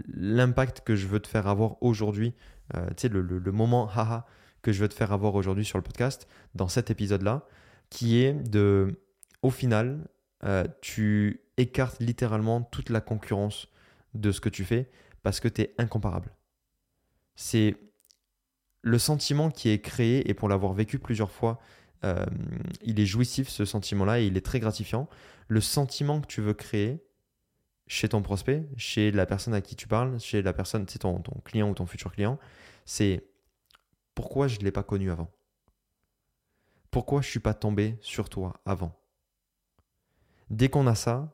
l'impact 0.07 0.81
que 0.81 0.95
je 0.95 1.07
veux 1.07 1.19
te 1.19 1.27
faire 1.27 1.47
avoir 1.47 1.81
aujourd'hui, 1.83 2.33
euh, 2.75 2.87
tu 2.89 3.03
sais, 3.03 3.09
le, 3.09 3.51
moment 3.51 3.87
haha 3.89 4.25
que 4.63 4.71
je 4.71 4.81
veux 4.81 4.89
te 4.89 4.93
faire 4.93 5.11
avoir 5.11 5.35
aujourd'hui 5.35 5.65
sur 5.65 5.77
le 5.77 5.83
podcast, 5.83 6.27
dans 6.55 6.67
cet 6.67 6.89
épisode-là, 6.89 7.45
qui 7.89 8.23
est 8.23 8.33
de, 8.33 8.99
au 9.43 9.51
final, 9.51 10.07
euh, 10.43 10.65
tu 10.81 11.41
écartes 11.57 11.99
littéralement 11.99 12.61
toute 12.61 12.89
la 12.89 13.01
concurrence 13.01 13.67
de 14.13 14.31
ce 14.31 14.41
que 14.41 14.49
tu 14.49 14.65
fais 14.65 14.89
parce 15.21 15.39
que 15.39 15.47
tu 15.47 15.61
es 15.61 15.75
incomparable. 15.77 16.31
C'est 17.35 17.75
le 18.81 18.97
sentiment 18.97 19.51
qui 19.51 19.69
est 19.69 19.79
créé, 19.79 20.27
et 20.29 20.33
pour 20.33 20.49
l'avoir 20.49 20.73
vécu 20.73 20.97
plusieurs 20.97 21.31
fois, 21.31 21.59
euh, 22.03 22.25
il 22.81 22.99
est 22.99 23.05
jouissif 23.05 23.49
ce 23.49 23.65
sentiment-là 23.65 24.19
et 24.19 24.25
il 24.25 24.37
est 24.37 24.45
très 24.45 24.59
gratifiant. 24.59 25.07
Le 25.47 25.61
sentiment 25.61 26.21
que 26.21 26.27
tu 26.27 26.41
veux 26.41 26.53
créer 26.53 27.03
chez 27.87 28.09
ton 28.09 28.21
prospect, 28.21 28.67
chez 28.77 29.11
la 29.11 29.25
personne 29.25 29.53
à 29.53 29.61
qui 29.61 29.75
tu 29.75 29.87
parles, 29.87 30.19
chez 30.19 30.41
la 30.41 30.53
personne, 30.53 30.85
c'est 30.87 30.99
ton, 30.99 31.19
ton 31.19 31.39
client 31.41 31.69
ou 31.69 31.73
ton 31.73 31.85
futur 31.85 32.11
client, 32.11 32.39
c'est 32.85 33.25
pourquoi 34.15 34.47
je 34.47 34.59
ne 34.59 34.63
l'ai 34.63 34.71
pas 34.71 34.83
connu 34.83 35.11
avant? 35.11 35.29
Pourquoi 36.89 37.21
je 37.21 37.27
ne 37.27 37.31
suis 37.31 37.39
pas 37.39 37.53
tombé 37.53 37.97
sur 38.01 38.29
toi 38.29 38.61
avant? 38.65 38.97
Dès 40.49 40.69
qu'on 40.69 40.87
a 40.87 40.95
ça, 40.95 41.33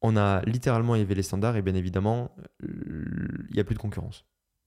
on 0.00 0.16
a 0.16 0.42
littéralement 0.42 0.96
élevé 0.96 1.14
les 1.14 1.22
standards 1.22 1.56
et 1.56 1.62
bien 1.62 1.74
évidemment, 1.74 2.34
il 2.60 3.48
n'y 3.52 3.60
a 3.60 3.64
plus 3.64 3.76
de 3.76 3.80
concurrence. 3.80 4.24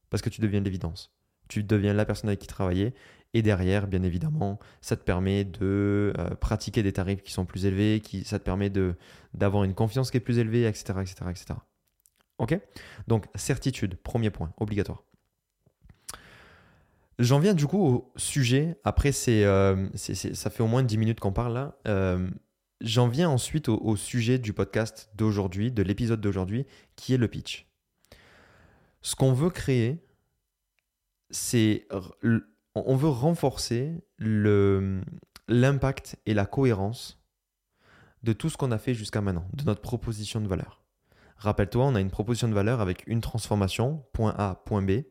Parce 0.10 0.22
que 0.22 0.30
tu 0.30 0.40
deviens 0.40 0.62
l'évidence. 0.62 1.14
Tu 1.50 1.64
deviens 1.64 1.94
la 1.94 2.06
personne 2.06 2.30
avec 2.30 2.40
qui 2.40 2.48
travailler 2.48 2.94
et 3.36 3.42
derrière, 3.42 3.88
bien 3.88 4.02
évidemment, 4.02 4.60
ça 4.80 4.96
te 4.96 5.04
permet 5.04 5.44
de 5.44 6.14
euh, 6.18 6.30
pratiquer 6.36 6.84
des 6.84 6.94
tarifs 6.94 7.22
qui 7.22 7.34
sont 7.34 7.44
plus 7.44 7.66
élevés, 7.66 8.00
qui, 8.00 8.24
ça 8.24 8.40
te 8.40 8.46
permet 8.46 8.72
d'avoir 9.34 9.66
une 9.66 9.74
confiance 9.74 10.10
qui 10.10 10.16
est 10.16 10.22
plus 10.22 10.40
élevée, 10.40 10.66
etc. 10.66 10.94
etc., 11.02 11.16
etc. 11.30 11.46
Ok? 12.38 12.58
Donc, 13.08 13.26
certitude, 13.36 13.98
premier 13.98 14.30
point, 14.30 14.54
obligatoire. 14.56 15.04
J'en 17.20 17.40
viens 17.40 17.54
du 17.54 17.68
coup 17.68 17.86
au 17.86 18.14
sujet. 18.16 18.80
Après, 18.86 19.12
c'est, 19.12 19.44
euh, 19.44 19.90
ça 19.96 20.50
fait 20.50 20.64
au 20.64 20.68
moins 20.68 20.84
10 20.84 20.98
minutes 20.98 21.20
qu'on 21.20 21.34
parle 21.34 21.56
là. 21.56 21.78
Euh, 21.90 22.30
j'en 22.80 23.10
viens 23.10 23.30
ensuite 23.30 23.68
au, 23.68 23.98
sujet 23.98 24.40
du 24.40 24.54
podcast 24.54 25.10
d'aujourd'hui, 25.16 25.74
de 25.74 25.84
l'épisode 25.84 26.22
d'aujourd'hui, 26.22 26.66
qui 26.96 27.14
est 27.14 27.18
le 27.18 27.28
pitch. 27.28 27.68
Ce 29.02 29.14
qu'on 29.14 29.34
veut 29.34 29.50
créer, 29.50 30.02
c'est 31.32 31.86
on 32.76 32.96
veut 32.96 33.10
renforcer 33.10 34.04
l'impact 35.48 36.18
et 36.26 36.34
la 36.34 36.46
cohérence 36.46 37.22
de 38.24 38.34
tout 38.34 38.50
ce 38.50 38.58
qu'on 38.58 38.72
a 38.72 38.78
fait 38.78 38.94
jusqu'à 38.94 39.22
maintenant, 39.22 39.48
de 39.54 39.64
notre 39.64 39.82
proposition 39.82 40.42
de 40.42 40.48
valeur. 40.48 40.84
Rappelle-toi, 41.38 41.86
on 41.86 41.96
a 41.96 42.02
une 42.02 42.10
proposition 42.10 42.48
de 42.48 42.54
valeur 42.54 42.82
avec 42.82 43.06
une 43.08 43.22
transformation, 43.22 44.04
point 44.14 44.34
A, 44.38 44.64
point 44.66 44.82
B, 44.82 45.04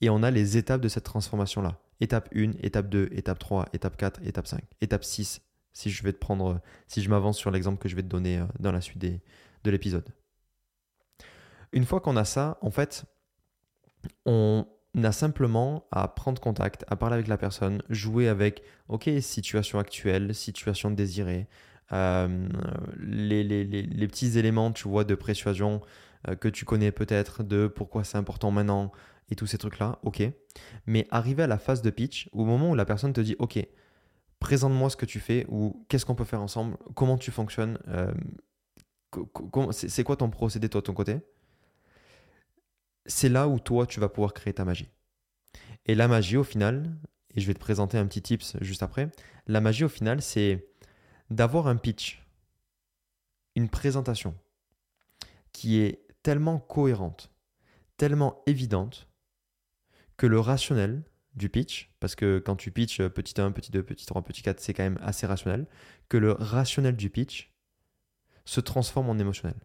et 0.00 0.10
on 0.10 0.22
a 0.22 0.30
les 0.30 0.56
étapes 0.56 0.80
de 0.80 0.88
cette 0.88 1.04
transformation-là. 1.04 1.80
Étape 2.00 2.28
1, 2.34 2.52
étape 2.60 2.88
2, 2.88 3.08
étape 3.12 3.38
3, 3.38 3.66
étape 3.72 3.96
4, 3.96 4.22
étape 4.24 4.46
5, 4.46 4.62
étape 4.80 5.04
6, 5.04 5.40
si 5.72 5.90
je 5.90 6.02
vais 6.02 6.12
te 6.12 6.18
prendre, 6.18 6.60
si 6.86 7.02
je 7.02 7.10
m'avance 7.10 7.38
sur 7.38 7.50
l'exemple 7.50 7.78
que 7.78 7.88
je 7.88 7.96
vais 7.96 8.02
te 8.02 8.08
donner 8.08 8.38
euh, 8.38 8.46
dans 8.60 8.72
la 8.72 8.80
suite 8.80 8.98
de 8.98 9.70
l'épisode. 9.70 10.08
Une 11.72 11.84
fois 11.84 12.00
qu'on 12.00 12.16
a 12.16 12.24
ça, 12.24 12.58
en 12.60 12.70
fait, 12.70 13.04
on, 14.24 14.66
a 15.04 15.12
simplement 15.12 15.86
à 15.90 16.08
prendre 16.08 16.40
contact, 16.40 16.84
à 16.88 16.96
parler 16.96 17.14
avec 17.14 17.28
la 17.28 17.36
personne, 17.36 17.82
jouer 17.90 18.28
avec, 18.28 18.62
ok, 18.88 19.10
situation 19.20 19.78
actuelle, 19.78 20.34
situation 20.34 20.90
désirée, 20.90 21.46
euh, 21.92 22.48
les, 22.98 23.42
les, 23.44 24.08
petits 24.08 24.38
éléments, 24.38 24.72
tu 24.72 24.88
vois, 24.88 25.04
de 25.04 25.14
persuasion 25.14 25.80
euh, 26.28 26.34
que 26.34 26.48
tu 26.48 26.64
connais 26.64 26.92
peut-être, 26.92 27.42
de 27.42 27.66
pourquoi 27.66 28.04
c'est 28.04 28.18
important 28.18 28.50
maintenant, 28.50 28.92
et 29.30 29.34
tous 29.36 29.46
ces 29.46 29.58
trucs-là, 29.58 29.98
ok. 30.02 30.22
Mais 30.86 31.06
arriver 31.10 31.42
à 31.42 31.46
la 31.46 31.58
phase 31.58 31.82
de 31.82 31.90
pitch, 31.90 32.28
au 32.32 32.44
moment 32.44 32.70
où 32.70 32.74
la 32.74 32.84
personne 32.84 33.12
te 33.12 33.20
dit, 33.20 33.36
ok, 33.38 33.58
présente-moi 34.40 34.90
ce 34.90 34.96
que 34.96 35.06
tu 35.06 35.20
fais, 35.20 35.46
ou 35.48 35.84
qu'est-ce 35.88 36.06
qu'on 36.06 36.14
peut 36.14 36.24
faire 36.24 36.42
ensemble, 36.42 36.76
comment 36.94 37.18
tu 37.18 37.30
fonctionnes, 37.30 37.78
euh, 37.88 38.12
c'est 39.72 40.04
quoi 40.04 40.16
ton 40.16 40.30
procédé, 40.30 40.68
toi, 40.68 40.80
de 40.80 40.86
ton 40.86 40.94
côté? 40.94 41.20
C'est 43.08 43.28
là 43.28 43.48
où 43.48 43.58
toi, 43.58 43.86
tu 43.86 43.98
vas 43.98 44.08
pouvoir 44.08 44.34
créer 44.34 44.54
ta 44.54 44.64
magie. 44.64 44.88
Et 45.86 45.94
la 45.94 46.06
magie, 46.06 46.36
au 46.36 46.44
final, 46.44 46.96
et 47.34 47.40
je 47.40 47.46
vais 47.46 47.54
te 47.54 47.58
présenter 47.58 47.98
un 47.98 48.06
petit 48.06 48.22
tips 48.22 48.56
juste 48.60 48.82
après, 48.82 49.10
la 49.46 49.60
magie, 49.60 49.84
au 49.84 49.88
final, 49.88 50.22
c'est 50.22 50.68
d'avoir 51.30 51.66
un 51.66 51.76
pitch, 51.76 52.24
une 53.56 53.68
présentation 53.68 54.36
qui 55.52 55.78
est 55.78 56.06
tellement 56.22 56.58
cohérente, 56.58 57.30
tellement 57.96 58.42
évidente, 58.46 59.08
que 60.16 60.26
le 60.26 60.40
rationnel 60.40 61.02
du 61.34 61.48
pitch, 61.48 61.90
parce 62.00 62.14
que 62.14 62.38
quand 62.38 62.56
tu 62.56 62.70
pitches 62.70 63.00
petit 63.08 63.40
1, 63.40 63.52
petit 63.52 63.70
2, 63.70 63.82
petit 63.82 64.06
3, 64.06 64.22
petit 64.22 64.42
4, 64.42 64.60
c'est 64.60 64.74
quand 64.74 64.82
même 64.82 64.98
assez 65.00 65.26
rationnel, 65.26 65.66
que 66.08 66.16
le 66.16 66.32
rationnel 66.32 66.96
du 66.96 67.08
pitch 67.10 67.52
se 68.44 68.60
transforme 68.60 69.08
en 69.08 69.18
émotionnel. 69.18 69.56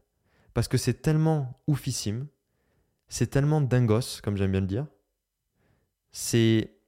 Parce 0.54 0.68
que 0.68 0.78
c'est 0.78 1.02
tellement 1.02 1.60
oufissime 1.68 2.28
c'est 3.14 3.28
tellement 3.28 3.62
dingos, 3.62 4.22
comme 4.24 4.38
j'aime 4.38 4.54
bien 4.54 4.62
le 4.62 4.66
dire. 4.66 4.88
C'est 6.12 6.80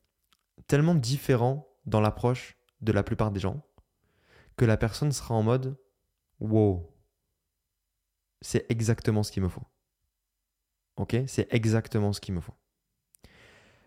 tellement 0.65 0.96
différent 0.96 1.72
dans 1.86 2.01
l'approche 2.01 2.58
de 2.82 2.91
la 2.91 3.03
plupart 3.03 3.29
des 3.29 3.39
gens 3.39 3.63
que 4.58 4.65
la 4.65 4.75
personne 4.75 5.12
sera 5.12 5.36
en 5.36 5.44
mode 5.44 5.77
wow, 6.39 6.91
c'est 8.41 8.65
exactement 8.70 9.22
ce 9.22 9.32
qu'il 9.32 9.44
me 9.44 9.50
faut. 9.50 9.67
Ok? 10.96 11.15
C'est 11.27 11.48
exactement 11.53 12.12
ce 12.12 12.20
qu'il 12.20 12.34
me 12.34 12.41
faut. 12.41 12.55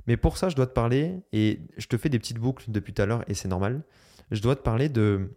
Mais 0.06 0.16
pour 0.16 0.36
ça, 0.38 0.48
je 0.48 0.54
dois 0.54 0.68
te 0.68 0.72
parler, 0.72 1.20
et 1.32 1.60
je 1.76 1.88
te 1.88 1.98
fais 1.98 2.08
des 2.08 2.20
petites 2.20 2.38
boucles 2.38 2.70
depuis 2.70 2.94
tout 2.94 3.02
à 3.02 3.06
l'heure, 3.06 3.28
et 3.28 3.34
c'est 3.34 3.48
normal, 3.48 3.82
je 4.30 4.40
dois 4.40 4.54
te 4.54 4.62
parler 4.62 4.88
de 4.88 5.36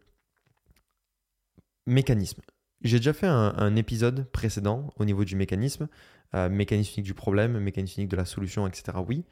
mécanisme. 1.87 2.43
J'ai 2.83 2.97
déjà 2.97 3.13
fait 3.13 3.27
un, 3.27 3.75
épisode 3.75 4.25
précédent 4.31 4.91
au 4.97 5.05
niveau 5.05 5.23
du 5.23 5.35
mécanisme, 5.35 5.87
euh, 6.33 6.49
mécanisme 6.49 7.01
du 7.01 7.13
problème, 7.13 7.59
mécanisme 7.59 8.07
de 8.07 8.15
la 8.15 8.25
solution, 8.25 8.67
etc. 8.67 8.97
Oui. 9.07 9.23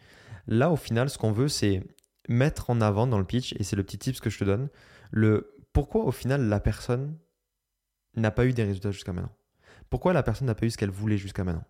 Là, 0.48 0.72
au 0.72 0.75
final, 0.75 1.10
ce 1.10 1.18
qu'on 1.18 1.32
veut, 1.32 1.48
c'est 1.48 1.84
mettre 2.27 2.70
en 2.70 2.79
avant 2.79 3.08
dans 3.08 3.18
le 3.18 3.25
pitch, 3.25 3.53
et 3.58 3.63
c'est 3.63 3.75
le 3.75 3.84
petit 3.84 3.98
tips 3.98 4.20
que 4.20 4.29
je 4.29 4.38
te 4.38 4.44
donne, 4.44 4.70
le 5.12 5.56
pourquoi 5.74 6.06
au 6.06 6.12
final 6.12 6.48
la 6.48 6.60
personne 6.60 7.18
n'a 8.15 8.32
pas 8.32 8.46
eu 8.46 8.53
des 8.53 8.63
résultats 8.63 8.91
jusqu'à 8.91 9.13
maintenant. 9.13 9.36
Pourquoi 9.89 10.13
la 10.13 10.24
personne 10.24 10.48
n'a 10.48 10.56
pas 10.56 10.65
eu 10.65 10.70
ce 10.70 10.77
qu'elle 10.77 10.91
voulait 10.91 11.18
jusqu'à 11.18 11.44
maintenant? 11.44 11.65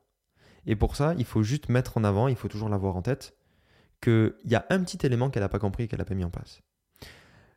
Et 0.66 0.76
pour 0.76 0.96
ça, 0.96 1.14
il 1.18 1.26
faut 1.26 1.44
juste 1.44 1.70
mettre 1.70 1.98
en 1.98 2.04
avant, 2.04 2.28
il 2.28 2.36
faut 2.36 2.50
toujours 2.50 2.70
l'avoir 2.70 2.96
en 2.98 3.02
tête, 3.02 3.38
qu'il 4.02 4.34
y 4.46 4.56
a 4.56 4.66
un 4.70 4.84
petit 4.84 5.06
élément 5.06 5.30
qu'elle 5.30 5.44
n'a 5.44 5.50
pas 5.50 5.60
compris 5.60 5.84
et 5.84 5.88
qu'elle 5.88 6.00
n'a 6.00 6.06
pas 6.06 6.16
mis 6.16 6.24
en 6.24 6.30
place. 6.30 6.62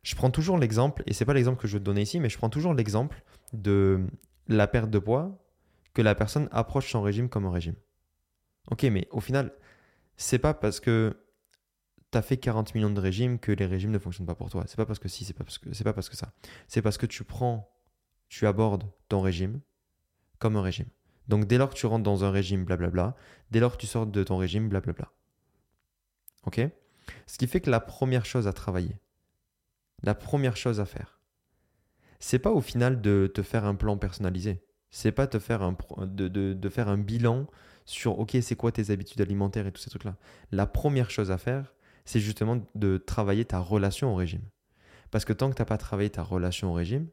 Je 0.03 0.15
prends 0.15 0.31
toujours 0.31 0.57
l'exemple, 0.57 1.03
et 1.07 1.13
c'est 1.13 1.25
pas 1.25 1.33
l'exemple 1.33 1.59
que 1.59 1.67
je 1.67 1.73
vais 1.73 1.79
te 1.79 1.85
donner 1.85 2.01
ici, 2.01 2.19
mais 2.19 2.29
je 2.29 2.37
prends 2.37 2.49
toujours 2.49 2.73
l'exemple 2.73 3.23
de 3.53 4.05
la 4.47 4.67
perte 4.67 4.89
de 4.89 4.99
poids 4.99 5.39
que 5.93 6.01
la 6.01 6.13
personne 6.13 6.49
approche 6.51 6.91
son 6.91 7.01
régime 7.01 7.29
comme 7.29 7.45
un 7.45 7.51
régime. 7.51 7.75
Ok, 8.69 8.83
mais 8.83 9.07
au 9.11 9.19
final, 9.19 9.53
c'est 10.17 10.39
pas 10.39 10.53
parce 10.53 10.79
que 10.79 11.17
tu 12.11 12.17
as 12.17 12.21
fait 12.21 12.37
40 12.37 12.75
millions 12.75 12.89
de 12.89 12.99
régimes 12.99 13.39
que 13.39 13.51
les 13.51 13.65
régimes 13.65 13.91
ne 13.91 13.99
fonctionnent 13.99 14.27
pas 14.27 14.35
pour 14.35 14.49
toi. 14.49 14.63
C'est 14.67 14.77
pas 14.77 14.85
parce 14.85 14.99
que 14.99 15.07
si, 15.07 15.25
c'est 15.25 15.33
pas 15.33 15.43
parce 15.43 15.57
que 15.57 15.83
pas 15.83 15.93
parce 15.93 16.09
que 16.09 16.15
ça. 16.15 16.33
C'est 16.67 16.81
parce 16.81 16.97
que 16.97 17.05
tu 17.05 17.23
prends, 17.23 17.71
tu 18.29 18.45
abordes 18.45 18.83
ton 19.09 19.21
régime 19.21 19.61
comme 20.39 20.55
un 20.55 20.61
régime. 20.61 20.87
Donc 21.27 21.45
dès 21.45 21.57
lors 21.57 21.69
que 21.69 21.75
tu 21.75 21.85
rentres 21.85 22.03
dans 22.03 22.23
un 22.23 22.31
régime, 22.31 22.65
blablabla, 22.65 23.15
dès 23.51 23.59
lors 23.59 23.73
que 23.73 23.77
tu 23.77 23.87
sors 23.87 24.05
de 24.05 24.23
ton 24.23 24.37
régime, 24.37 24.69
blablabla. 24.69 25.11
Ok? 26.45 26.61
Ce 27.25 27.37
qui 27.37 27.47
fait 27.47 27.61
que 27.61 27.69
la 27.69 27.79
première 27.79 28.25
chose 28.25 28.47
à 28.47 28.53
travailler, 28.53 28.97
la 30.03 30.15
première 30.15 30.57
chose 30.57 30.79
à 30.79 30.85
faire, 30.85 31.19
c'est 32.19 32.39
pas 32.39 32.51
au 32.51 32.61
final 32.61 33.01
de 33.01 33.31
te 33.33 33.41
faire 33.41 33.65
un 33.65 33.75
plan 33.75 33.97
personnalisé. 33.97 34.63
C'est 34.91 35.11
pas 35.11 35.27
de, 35.27 35.39
faire 35.39 35.61
un 35.61 36.97
bilan 36.97 37.47
sur 37.85 38.19
OK, 38.19 38.37
c'est 38.41 38.55
quoi 38.55 38.71
tes 38.71 38.91
habitudes 38.91 39.21
alimentaires 39.21 39.65
et 39.65 39.71
tous 39.71 39.81
ces 39.81 39.89
trucs-là. 39.89 40.15
La 40.51 40.67
première 40.67 41.09
chose 41.09 41.31
à 41.31 41.37
faire, 41.37 41.73
c'est 42.05 42.19
justement 42.19 42.63
de 42.75 42.97
travailler 42.97 43.43
ta 43.43 43.59
relation 43.59 44.13
au 44.13 44.15
régime. 44.15 44.43
Parce 45.09 45.25
que 45.25 45.33
tant 45.33 45.49
que 45.49 45.55
tu 45.55 45.61
n'as 45.61 45.65
pas 45.65 45.77
travaillé 45.77 46.09
ta 46.09 46.21
relation 46.21 46.71
au 46.71 46.73
régime, 46.73 47.07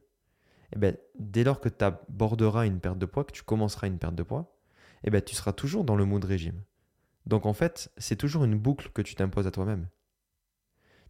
eh 0.73 0.79
ben, 0.79 0.95
dès 1.17 1.43
lors 1.43 1.59
que 1.59 1.69
tu 1.69 1.83
aborderas 1.83 2.65
une 2.65 2.79
perte 2.79 2.99
de 2.99 3.05
poids, 3.05 3.23
que 3.23 3.31
tu 3.31 3.43
commenceras 3.43 3.87
une 3.87 3.97
perte 3.97 4.15
de 4.15 4.23
poids, 4.23 4.55
eh 5.03 5.09
ben, 5.09 5.21
tu 5.21 5.35
seras 5.35 5.53
toujours 5.53 5.83
dans 5.83 5.95
le 5.95 6.05
mood 6.05 6.23
régime. 6.23 6.61
Donc 7.25 7.45
en 7.45 7.53
fait, 7.53 7.91
c'est 7.97 8.15
toujours 8.15 8.43
une 8.43 8.57
boucle 8.57 8.89
que 8.93 9.01
tu 9.01 9.15
t'imposes 9.15 9.47
à 9.47 9.51
toi-même 9.51 9.87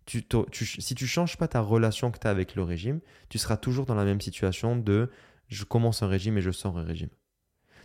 si 0.07 0.95
tu 0.95 1.07
changes 1.07 1.37
pas 1.37 1.47
ta 1.47 1.61
relation 1.61 2.11
que 2.11 2.19
tu 2.19 2.27
as 2.27 2.29
avec 2.29 2.55
le 2.55 2.63
régime, 2.63 2.99
tu 3.29 3.37
seras 3.37 3.57
toujours 3.57 3.85
dans 3.85 3.95
la 3.95 4.05
même 4.05 4.21
situation 4.21 4.75
de 4.75 5.09
je 5.47 5.63
commence 5.63 6.01
un 6.03 6.07
régime 6.07 6.37
et 6.37 6.41
je 6.41 6.51
sors 6.51 6.77
un 6.77 6.83
régime. 6.83 7.09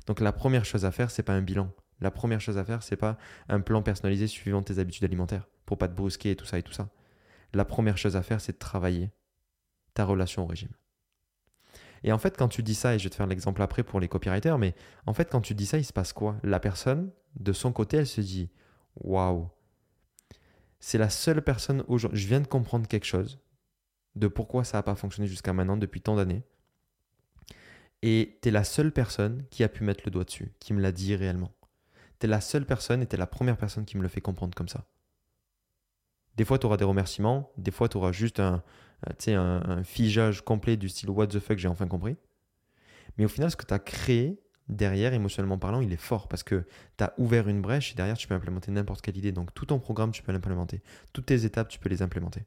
Donc 0.06 0.20
la 0.20 0.32
première 0.32 0.64
chose 0.64 0.84
à 0.84 0.92
faire, 0.92 1.10
c'est 1.10 1.22
pas 1.22 1.34
un 1.34 1.42
bilan. 1.42 1.72
La 2.00 2.10
première 2.10 2.40
chose 2.40 2.58
à 2.58 2.64
faire, 2.64 2.82
c'est 2.82 2.96
pas 2.96 3.16
un 3.48 3.60
plan 3.60 3.82
personnalisé 3.82 4.26
suivant 4.26 4.62
tes 4.62 4.78
habitudes 4.78 5.04
alimentaires 5.04 5.48
pour 5.64 5.78
pas 5.78 5.88
te 5.88 5.94
brusquer 5.94 6.32
et 6.32 6.36
tout 6.36 6.44
ça 6.44 6.58
et 6.58 6.62
tout 6.62 6.72
ça. 6.72 6.90
La 7.52 7.64
première 7.64 7.98
chose 7.98 8.16
à 8.16 8.22
faire, 8.22 8.40
c'est 8.40 8.52
de 8.52 8.58
travailler 8.58 9.10
ta 9.94 10.04
relation 10.04 10.44
au 10.44 10.46
régime. 10.46 10.72
Et 12.04 12.12
en 12.12 12.18
fait, 12.18 12.36
quand 12.36 12.48
tu 12.48 12.62
dis 12.62 12.74
ça, 12.74 12.94
et 12.94 12.98
je 12.98 13.04
vais 13.04 13.10
te 13.10 13.14
faire 13.14 13.26
l'exemple 13.26 13.62
après 13.62 13.82
pour 13.82 13.98
les 13.98 14.08
copywriters, 14.08 14.58
mais 14.58 14.74
en 15.06 15.14
fait, 15.14 15.30
quand 15.30 15.40
tu 15.40 15.54
dis 15.54 15.66
ça, 15.66 15.78
il 15.78 15.84
se 15.84 15.92
passe 15.92 16.12
quoi? 16.12 16.36
La 16.42 16.60
personne, 16.60 17.10
de 17.34 17.52
son 17.52 17.72
côté, 17.72 17.96
elle 17.96 18.06
se 18.06 18.20
dit 18.20 18.50
Waouh, 18.96 19.48
c'est 20.80 20.98
la 20.98 21.10
seule 21.10 21.42
personne 21.42 21.84
aujourd'hui. 21.88 22.20
Je 22.20 22.28
viens 22.28 22.40
de 22.40 22.46
comprendre 22.46 22.86
quelque 22.86 23.06
chose 23.06 23.38
de 24.14 24.28
pourquoi 24.28 24.64
ça 24.64 24.78
n'a 24.78 24.82
pas 24.82 24.94
fonctionné 24.94 25.28
jusqu'à 25.28 25.52
maintenant 25.52 25.76
depuis 25.76 26.00
tant 26.00 26.16
d'années. 26.16 26.42
Et 28.02 28.38
tu 28.42 28.48
es 28.48 28.52
la 28.52 28.64
seule 28.64 28.92
personne 28.92 29.44
qui 29.50 29.64
a 29.64 29.68
pu 29.68 29.84
mettre 29.84 30.02
le 30.04 30.10
doigt 30.10 30.24
dessus, 30.24 30.52
qui 30.60 30.72
me 30.72 30.80
l'a 30.80 30.92
dit 30.92 31.14
réellement. 31.16 31.52
Tu 32.18 32.26
es 32.26 32.28
la 32.28 32.40
seule 32.40 32.66
personne 32.66 33.02
et 33.02 33.06
tu 33.06 33.14
es 33.14 33.18
la 33.18 33.26
première 33.26 33.56
personne 33.56 33.84
qui 33.84 33.96
me 33.96 34.02
le 34.02 34.08
fait 34.08 34.20
comprendre 34.20 34.54
comme 34.54 34.68
ça. 34.68 34.86
Des 36.36 36.44
fois, 36.44 36.58
tu 36.58 36.66
auras 36.66 36.76
des 36.76 36.84
remerciements, 36.84 37.50
des 37.56 37.70
fois, 37.70 37.88
tu 37.88 37.96
auras 37.96 38.12
juste 38.12 38.40
un, 38.40 38.62
un, 39.06 39.34
un, 39.34 39.84
figeage 39.84 40.42
complet 40.42 40.76
du 40.76 40.88
style 40.88 41.10
What 41.10 41.28
the 41.28 41.40
fuck, 41.40 41.58
j'ai 41.58 41.68
enfin 41.68 41.88
compris. 41.88 42.16
Mais 43.16 43.24
au 43.24 43.28
final, 43.28 43.50
ce 43.50 43.56
que 43.56 43.64
tu 43.64 43.72
as 43.72 43.78
créé 43.78 44.38
derrière, 44.68 45.14
émotionnellement 45.14 45.58
parlant, 45.58 45.80
il 45.80 45.92
est 45.92 45.96
fort 45.96 46.28
parce 46.28 46.42
que 46.42 46.66
tu 46.96 47.04
as 47.04 47.14
ouvert 47.18 47.48
une 47.48 47.62
brèche 47.62 47.92
et 47.92 47.94
derrière, 47.94 48.16
tu 48.16 48.26
peux 48.26 48.34
implémenter 48.34 48.70
n'importe 48.70 49.00
quelle 49.00 49.16
idée. 49.16 49.32
Donc, 49.32 49.54
tout 49.54 49.66
ton 49.66 49.78
programme, 49.78 50.12
tu 50.12 50.22
peux 50.22 50.32
l'implémenter. 50.32 50.82
Toutes 51.12 51.26
tes 51.26 51.44
étapes, 51.44 51.68
tu 51.68 51.78
peux 51.78 51.88
les 51.88 52.02
implémenter. 52.02 52.44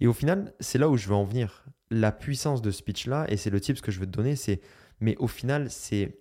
Et 0.00 0.06
au 0.06 0.12
final, 0.12 0.54
c'est 0.60 0.78
là 0.78 0.88
où 0.88 0.96
je 0.96 1.08
veux 1.08 1.14
en 1.14 1.24
venir. 1.24 1.64
La 1.90 2.12
puissance 2.12 2.62
de 2.62 2.70
speech 2.70 3.06
là, 3.06 3.26
et 3.28 3.36
c'est 3.36 3.50
le 3.50 3.60
type 3.60 3.80
que 3.80 3.92
je 3.92 4.00
veux 4.00 4.06
te 4.06 4.10
donner, 4.10 4.36
c'est. 4.36 4.60
Mais 5.00 5.16
au 5.18 5.28
final, 5.28 5.70
c'est. 5.70 6.20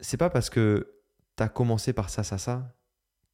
C'est 0.00 0.16
pas 0.16 0.30
parce 0.30 0.50
que 0.50 1.00
tu 1.36 1.42
as 1.42 1.48
commencé 1.48 1.92
par 1.92 2.10
ça, 2.10 2.22
ça, 2.24 2.38
ça, 2.38 2.74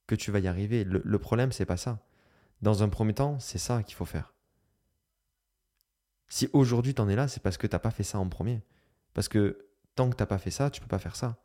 que 0.06 0.14
tu 0.14 0.30
vas 0.30 0.38
y 0.38 0.48
arriver. 0.48 0.84
Le, 0.84 1.02
le 1.04 1.18
problème, 1.18 1.52
c'est 1.52 1.66
pas 1.66 1.76
ça. 1.76 2.04
Dans 2.62 2.82
un 2.82 2.88
premier 2.88 3.14
temps, 3.14 3.38
c'est 3.38 3.58
ça 3.58 3.82
qu'il 3.82 3.94
faut 3.94 4.04
faire. 4.04 4.34
Si 6.28 6.48
aujourd'hui 6.52 6.94
tu 6.94 7.00
en 7.00 7.08
es 7.08 7.16
là, 7.16 7.28
c'est 7.28 7.42
parce 7.42 7.56
que 7.56 7.66
tu 7.66 7.74
n'as 7.74 7.80
pas 7.80 7.90
fait 7.90 8.02
ça 8.02 8.18
en 8.18 8.28
premier. 8.28 8.62
Parce 9.14 9.28
que 9.28 9.66
tant 9.94 10.10
que 10.10 10.16
tu 10.16 10.22
n'as 10.22 10.26
pas 10.26 10.38
fait 10.38 10.50
ça, 10.50 10.70
tu 10.70 10.80
peux 10.80 10.86
pas 10.86 10.98
faire 10.98 11.16
ça. 11.16 11.42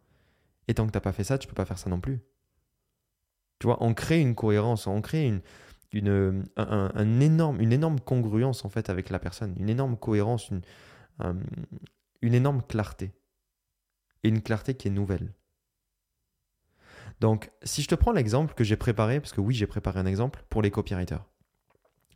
Et 0.67 0.73
tant 0.73 0.85
que 0.85 0.91
tu 0.91 0.97
n'as 0.97 1.01
pas 1.01 1.13
fait 1.13 1.23
ça, 1.23 1.37
tu 1.37 1.47
peux 1.47 1.53
pas 1.53 1.65
faire 1.65 1.79
ça 1.79 1.89
non 1.89 1.99
plus. 1.99 2.21
Tu 3.59 3.67
vois, 3.67 3.77
on 3.81 3.93
crée 3.93 4.19
une 4.19 4.35
cohérence, 4.35 4.87
on 4.87 5.01
crée 5.01 5.25
une, 5.25 5.41
une, 5.91 6.45
un, 6.57 7.19
énorme, 7.21 7.61
une 7.61 7.71
énorme 7.71 7.99
congruence 7.99 8.65
en 8.65 8.69
fait 8.69 8.89
avec 8.89 9.09
la 9.09 9.19
personne, 9.19 9.55
une 9.57 9.69
énorme 9.69 9.97
cohérence, 9.97 10.49
une, 10.49 10.61
une 12.21 12.33
énorme 12.33 12.61
clarté. 12.61 13.13
Et 14.23 14.29
une 14.29 14.41
clarté 14.41 14.75
qui 14.75 14.87
est 14.87 14.91
nouvelle. 14.91 15.33
Donc, 17.19 17.51
si 17.63 17.81
je 17.81 17.87
te 17.87 17.95
prends 17.95 18.11
l'exemple 18.11 18.53
que 18.53 18.63
j'ai 18.63 18.77
préparé, 18.77 19.19
parce 19.19 19.33
que 19.33 19.41
oui, 19.41 19.53
j'ai 19.53 19.67
préparé 19.67 19.99
un 19.99 20.05
exemple 20.05 20.43
pour 20.49 20.61
les 20.61 20.71
copywriters. 20.71 21.25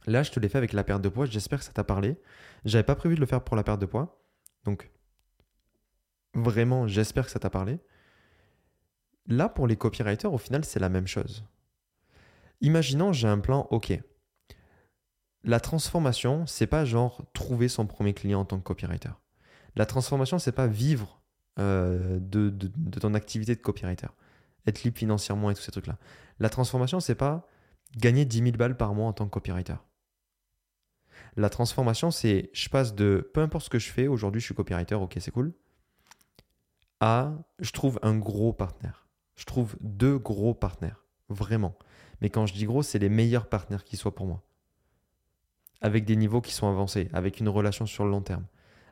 Là, 0.08 0.24
je 0.24 0.32
te 0.32 0.40
l'ai 0.40 0.50
fait 0.50 0.58
avec 0.58 0.74
la 0.74 0.84
perte 0.84 1.02
de 1.02 1.10
poids. 1.10 1.26
J'espère 1.26 1.60
que 1.60 1.66
ça 1.66 1.74
t'a 1.74 1.84
parlé. 1.84 2.18
J'avais 2.66 2.84
pas 2.84 2.96
prévu 2.96 3.16
de 3.16 3.20
le 3.20 3.26
faire 3.26 3.44
pour 3.44 3.56
la 3.56 3.64
perte 3.64 3.80
de 3.80 3.86
poids. 3.86 4.24
Donc, 4.64 4.90
vraiment, 6.34 6.88
j'espère 6.88 7.26
que 7.26 7.32
ça 7.32 7.40
t'a 7.40 7.50
parlé. 7.50 7.80
Là, 9.28 9.50
pour 9.50 9.68
les 9.68 9.76
copywriters, 9.76 10.34
au 10.34 10.38
final, 10.38 10.64
c'est 10.64 10.80
la 10.80 10.90
même 10.90 11.08
chose. 11.08 11.44
Imaginons, 12.62 13.12
j'ai 13.12 13.28
un 13.28 13.40
plan 13.40 13.68
OK. 13.70 14.00
La 15.44 15.60
transformation, 15.60 16.46
c'est 16.48 16.68
pas 16.68 16.86
genre 16.86 17.26
trouver 17.34 17.68
son 17.68 17.86
premier 17.86 18.14
client 18.14 18.40
en 18.40 18.46
tant 18.46 18.58
que 18.58 18.64
copywriter. 18.64 19.12
La 19.76 19.86
transformation, 19.86 20.40
c'est 20.40 20.54
pas 20.54 20.68
vivre 20.68 21.22
euh, 21.60 22.20
de, 22.22 22.50
ton 23.00 23.14
activité 23.14 23.56
de 23.56 23.62
copywriter, 23.62 24.08
être 24.66 24.84
libre 24.84 24.98
financièrement 24.98 25.52
et 25.52 25.54
tous 25.54 25.62
ces 25.62 25.72
trucs-là. 25.72 25.98
La 26.40 26.50
transformation, 26.50 27.00
c'est 27.00 27.16
pas 27.16 27.48
gagner 27.98 28.26
10 28.26 28.38
000 28.40 28.52
balles 28.52 28.78
par 28.78 28.94
mois 28.94 29.08
en 29.08 29.14
tant 29.14 29.26
que 29.26 29.32
copywriter. 29.32 29.76
La 31.38 31.50
transformation, 31.50 32.10
c'est 32.12 32.50
je 32.52 32.68
passe 32.68 32.96
de 32.96 33.30
peu 33.34 33.42
importe 33.42 33.66
ce 33.66 33.70
que 33.70 33.80
je 33.80 33.90
fais, 33.92 34.08
aujourd'hui 34.08 34.42
je 34.42 34.46
suis 34.46 34.56
copywriter, 34.56 34.96
ok, 34.96 35.16
c'est 35.20 35.32
cool, 35.32 35.54
à 37.00 37.34
je 37.60 37.72
trouve 37.72 38.00
un 38.02 38.18
gros 38.18 38.54
partenaire. 38.54 39.08
Je 39.36 39.46
trouve 39.46 39.78
deux 39.82 40.18
gros 40.18 40.56
partenaires, 40.56 41.06
vraiment. 41.30 41.78
Mais 42.22 42.32
quand 42.32 42.48
je 42.48 42.56
dis 42.56 42.66
gros, 42.66 42.82
c'est 42.82 42.98
les 42.98 43.10
meilleurs 43.10 43.48
partenaires 43.48 43.84
qui 43.84 43.98
soient 43.98 44.16
pour 44.16 44.26
moi. 44.26 44.44
Avec 45.80 46.06
des 46.06 46.16
niveaux 46.16 46.42
qui 46.42 46.54
sont 46.54 46.68
avancés, 46.68 47.08
avec 47.14 47.40
une 47.40 47.50
relation 47.50 47.86
sur 47.86 48.04
le 48.04 48.10
long 48.10 48.22
terme, 48.22 48.48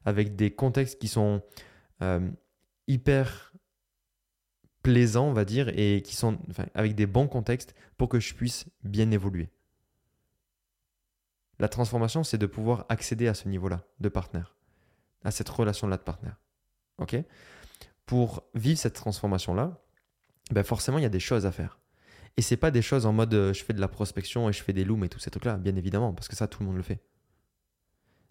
avec 0.06 0.36
des 0.36 0.52
contextes 0.52 1.00
qui 1.00 1.08
sont 1.08 1.42
euh, 2.04 2.30
hyper 2.88 3.54
plaisants, 4.84 5.30
on 5.30 5.34
va 5.34 5.46
dire, 5.46 5.70
et 5.70 6.04
qui 6.04 6.16
sont 6.16 6.38
avec 6.76 6.94
des 6.94 7.08
bons 7.08 7.28
contextes 7.28 7.74
pour 7.98 8.08
que 8.08 8.20
je 8.20 8.36
puisse 8.36 8.68
bien 8.84 9.10
évoluer. 9.10 9.50
La 11.60 11.70
transformation, 11.70 12.24
c'est 12.24 12.38
de 12.38 12.46
pouvoir 12.46 12.86
accéder 12.90 13.28
à 13.28 13.34
ce 13.34 13.48
niveau-là 13.48 13.82
de 14.00 14.10
partenaire, 14.10 14.56
à 15.24 15.32
cette 15.32 15.50
relation-là 15.50 15.98
de 15.98 16.04
partenaire. 16.04 16.38
OK? 16.98 17.16
Pour 18.06 18.44
vivre 18.54 18.78
cette 18.78 18.94
transformation-là, 18.94 19.82
ben 20.52 20.64
forcément, 20.64 20.98
il 20.98 21.04
y 21.04 21.08
a 21.08 21.10
des 21.10 21.20
choses 21.20 21.46
à 21.46 21.52
faire. 21.52 21.80
Et 22.38 22.42
c'est 22.42 22.58
pas 22.58 22.72
des 22.72 22.82
choses 22.82 23.06
en 23.06 23.14
mode 23.14 23.34
euh, 23.34 23.54
je 23.54 23.64
fais 23.64 23.74
de 23.74 23.80
la 23.80 23.88
prospection 23.88 24.50
et 24.50 24.54
je 24.54 24.62
fais 24.62 24.74
des 24.74 24.84
looms 24.84 25.04
et 25.04 25.10
tout 25.10 25.20
ces 25.20 25.32
trucs-là, 25.32 25.58
bien 25.58 25.76
évidemment, 25.76 26.14
parce 26.14 26.28
que 26.28 26.36
ça, 26.36 26.48
tout 26.48 26.60
le 26.62 26.68
monde 26.68 26.76
le 26.76 26.84
fait. 26.84 27.02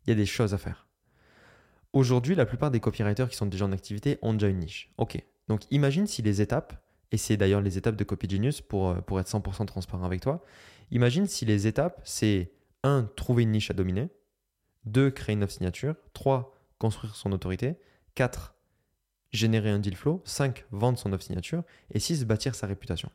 Il 0.06 0.10
y 0.10 0.12
a 0.12 0.16
des 0.16 0.26
choses 0.26 0.52
à 0.52 0.58
faire. 0.58 0.86
Aujourd'hui, 1.92 2.34
la 2.34 2.44
plupart 2.44 2.70
des 2.70 2.80
copywriters 2.80 3.28
qui 3.28 3.36
sont 3.36 3.46
déjà 3.46 3.64
en 3.64 3.72
activité 3.72 4.18
ont 4.20 4.34
déjà 4.34 4.48
une 4.48 4.58
niche. 4.58 4.92
Ok? 4.98 5.22
Donc 5.48 5.62
imagine 5.70 6.06
si 6.06 6.22
les 6.22 6.42
étapes, 6.42 6.74
et 7.12 7.16
c'est 7.16 7.36
d'ailleurs 7.36 7.60
les 7.60 7.78
étapes 7.78 7.96
de 7.96 8.04
Copy 8.04 8.28
Genius 8.28 8.60
pour, 8.60 8.90
euh, 8.90 9.00
pour 9.00 9.20
être 9.20 9.28
100% 9.28 9.66
transparent 9.66 10.04
avec 10.04 10.20
toi, 10.20 10.42
imagine 10.90 11.26
si 11.26 11.44
les 11.44 11.66
étapes, 11.66 12.00
c'est 12.04 12.52
1. 12.84 13.10
Trouver 13.16 13.42
une 13.42 13.50
niche 13.50 13.70
à 13.70 13.74
dominer. 13.74 14.10
2. 14.84 15.10
Créer 15.10 15.34
une 15.34 15.42
offre 15.42 15.54
signature. 15.54 15.96
3. 16.12 16.56
Construire 16.78 17.16
son 17.16 17.32
autorité. 17.32 17.76
4. 18.14 18.54
Générer 19.32 19.70
un 19.70 19.80
deal 19.80 19.96
flow. 19.96 20.22
5. 20.24 20.64
Vendre 20.70 20.98
son 20.98 21.12
offre 21.12 21.24
signature. 21.24 21.64
Et 21.90 21.98
6. 21.98 22.24
Bâtir 22.24 22.54
sa 22.54 22.68
réputation. 22.68 23.10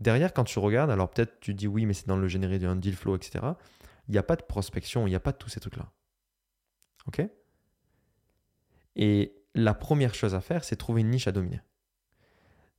Derrière, 0.00 0.32
quand 0.32 0.44
tu 0.44 0.58
regardes, 0.58 0.90
alors 0.90 1.10
peut-être 1.10 1.40
tu 1.40 1.54
dis 1.54 1.66
oui, 1.66 1.86
mais 1.86 1.94
c'est 1.94 2.06
dans 2.06 2.16
le 2.16 2.28
générer 2.28 2.64
un 2.64 2.76
deal 2.76 2.96
flow, 2.96 3.16
etc. 3.16 3.44
Il 4.08 4.12
n'y 4.12 4.18
a 4.18 4.22
pas 4.22 4.36
de 4.36 4.42
prospection, 4.42 5.06
il 5.06 5.10
n'y 5.10 5.16
a 5.16 5.20
pas 5.20 5.32
de 5.32 5.38
tous 5.38 5.48
ces 5.48 5.60
trucs-là. 5.60 5.90
OK? 7.06 7.22
Et 8.96 9.36
la 9.54 9.74
première 9.74 10.14
chose 10.14 10.34
à 10.34 10.40
faire, 10.40 10.64
c'est 10.64 10.76
trouver 10.76 11.02
une 11.02 11.10
niche 11.10 11.28
à 11.28 11.32
dominer. 11.32 11.60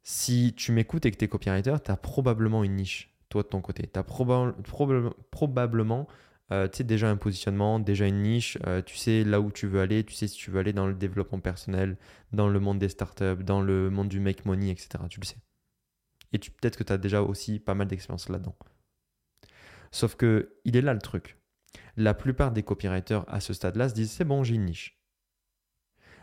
Si 0.03 0.53
tu 0.55 0.71
m'écoutes 0.71 1.05
et 1.05 1.11
que 1.11 1.17
tu 1.17 1.25
es 1.25 1.27
copywriter, 1.27 1.75
tu 1.83 1.89
as 1.89 1.97
probablement 1.97 2.63
une 2.63 2.75
niche 2.75 3.14
toi 3.29 3.43
de 3.43 3.47
ton 3.47 3.61
côté. 3.61 3.89
Tu 3.91 3.99
as 3.99 4.03
probablement 4.03 6.07
euh, 6.51 6.67
déjà 6.67 7.09
un 7.09 7.17
positionnement, 7.17 7.79
déjà 7.79 8.05
une 8.05 8.21
niche, 8.21 8.57
euh, 8.67 8.81
tu 8.81 8.97
sais 8.97 9.23
là 9.23 9.41
où 9.41 9.51
tu 9.51 9.67
veux 9.67 9.81
aller, 9.81 10.03
tu 10.03 10.13
sais 10.13 10.27
si 10.27 10.37
tu 10.37 10.51
veux 10.51 10.59
aller 10.59 10.73
dans 10.73 10.87
le 10.87 10.93
développement 10.93 11.39
personnel, 11.39 11.97
dans 12.33 12.47
le 12.47 12.59
monde 12.59 12.77
des 12.77 12.89
startups, 12.89 13.43
dans 13.43 13.61
le 13.61 13.89
monde 13.89 14.09
du 14.09 14.19
make 14.19 14.45
money, 14.45 14.69
etc. 14.69 14.89
Tu 15.09 15.19
le 15.19 15.25
sais. 15.25 15.37
Et 16.33 16.39
peut-être 16.39 16.77
que 16.77 16.83
tu 16.83 16.93
as 16.93 16.97
déjà 16.97 17.21
aussi 17.21 17.59
pas 17.59 17.73
mal 17.73 17.87
d'expérience 17.87 18.29
là-dedans. 18.29 18.55
Sauf 19.91 20.15
que 20.15 20.57
il 20.65 20.75
est 20.75 20.81
là 20.81 20.93
le 20.93 20.99
truc. 20.99 21.37
La 21.97 22.13
plupart 22.13 22.51
des 22.51 22.63
copywriters 22.63 23.25
à 23.27 23.39
ce 23.39 23.53
stade-là 23.53 23.89
se 23.89 23.93
disent 23.93 24.11
c'est 24.11 24.25
bon, 24.25 24.43
j'ai 24.43 24.55
une 24.55 24.65
niche. 24.65 24.99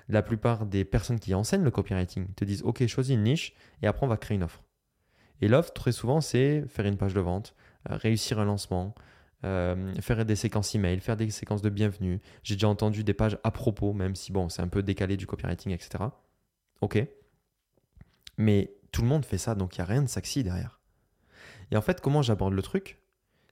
La 0.08 0.22
plupart 0.22 0.66
des 0.66 0.84
personnes 0.84 1.18
qui 1.18 1.34
enseignent 1.34 1.64
le 1.64 1.70
copywriting 1.70 2.32
te 2.34 2.44
disent 2.44 2.62
ok, 2.62 2.86
choisis 2.86 3.14
une 3.14 3.22
niche 3.22 3.54
et 3.80 3.86
après 3.86 4.04
on 4.04 4.08
va 4.08 4.16
créer 4.16 4.36
une 4.36 4.44
offre. 4.44 4.62
Et 5.42 5.48
l'offre, 5.48 5.72
très 5.72 5.90
souvent, 5.90 6.20
c'est 6.20 6.64
faire 6.68 6.86
une 6.86 6.96
page 6.96 7.14
de 7.14 7.20
vente, 7.20 7.54
euh, 7.90 7.96
réussir 7.96 8.38
un 8.38 8.44
lancement, 8.44 8.94
euh, 9.44 9.92
faire 10.00 10.24
des 10.24 10.36
séquences 10.36 10.72
email, 10.76 11.00
faire 11.00 11.16
des 11.16 11.28
séquences 11.30 11.62
de 11.62 11.68
bienvenue. 11.68 12.20
J'ai 12.44 12.54
déjà 12.54 12.68
entendu 12.68 13.02
des 13.02 13.12
pages 13.12 13.36
à 13.42 13.50
propos, 13.50 13.92
même 13.92 14.14
si 14.14 14.30
bon, 14.30 14.48
c'est 14.48 14.62
un 14.62 14.68
peu 14.68 14.84
décalé 14.84 15.16
du 15.16 15.26
copywriting, 15.26 15.72
etc. 15.72 16.04
Ok. 16.80 17.04
Mais 18.38 18.72
tout 18.92 19.02
le 19.02 19.08
monde 19.08 19.24
fait 19.24 19.36
ça, 19.36 19.56
donc 19.56 19.76
il 19.76 19.80
n'y 19.80 19.82
a 19.82 19.86
rien 19.86 20.02
de 20.02 20.08
sexy 20.08 20.44
derrière. 20.44 20.80
Et 21.72 21.76
en 21.76 21.82
fait, 21.82 22.00
comment 22.00 22.22
j'aborde 22.22 22.54
le 22.54 22.62
truc? 22.62 23.00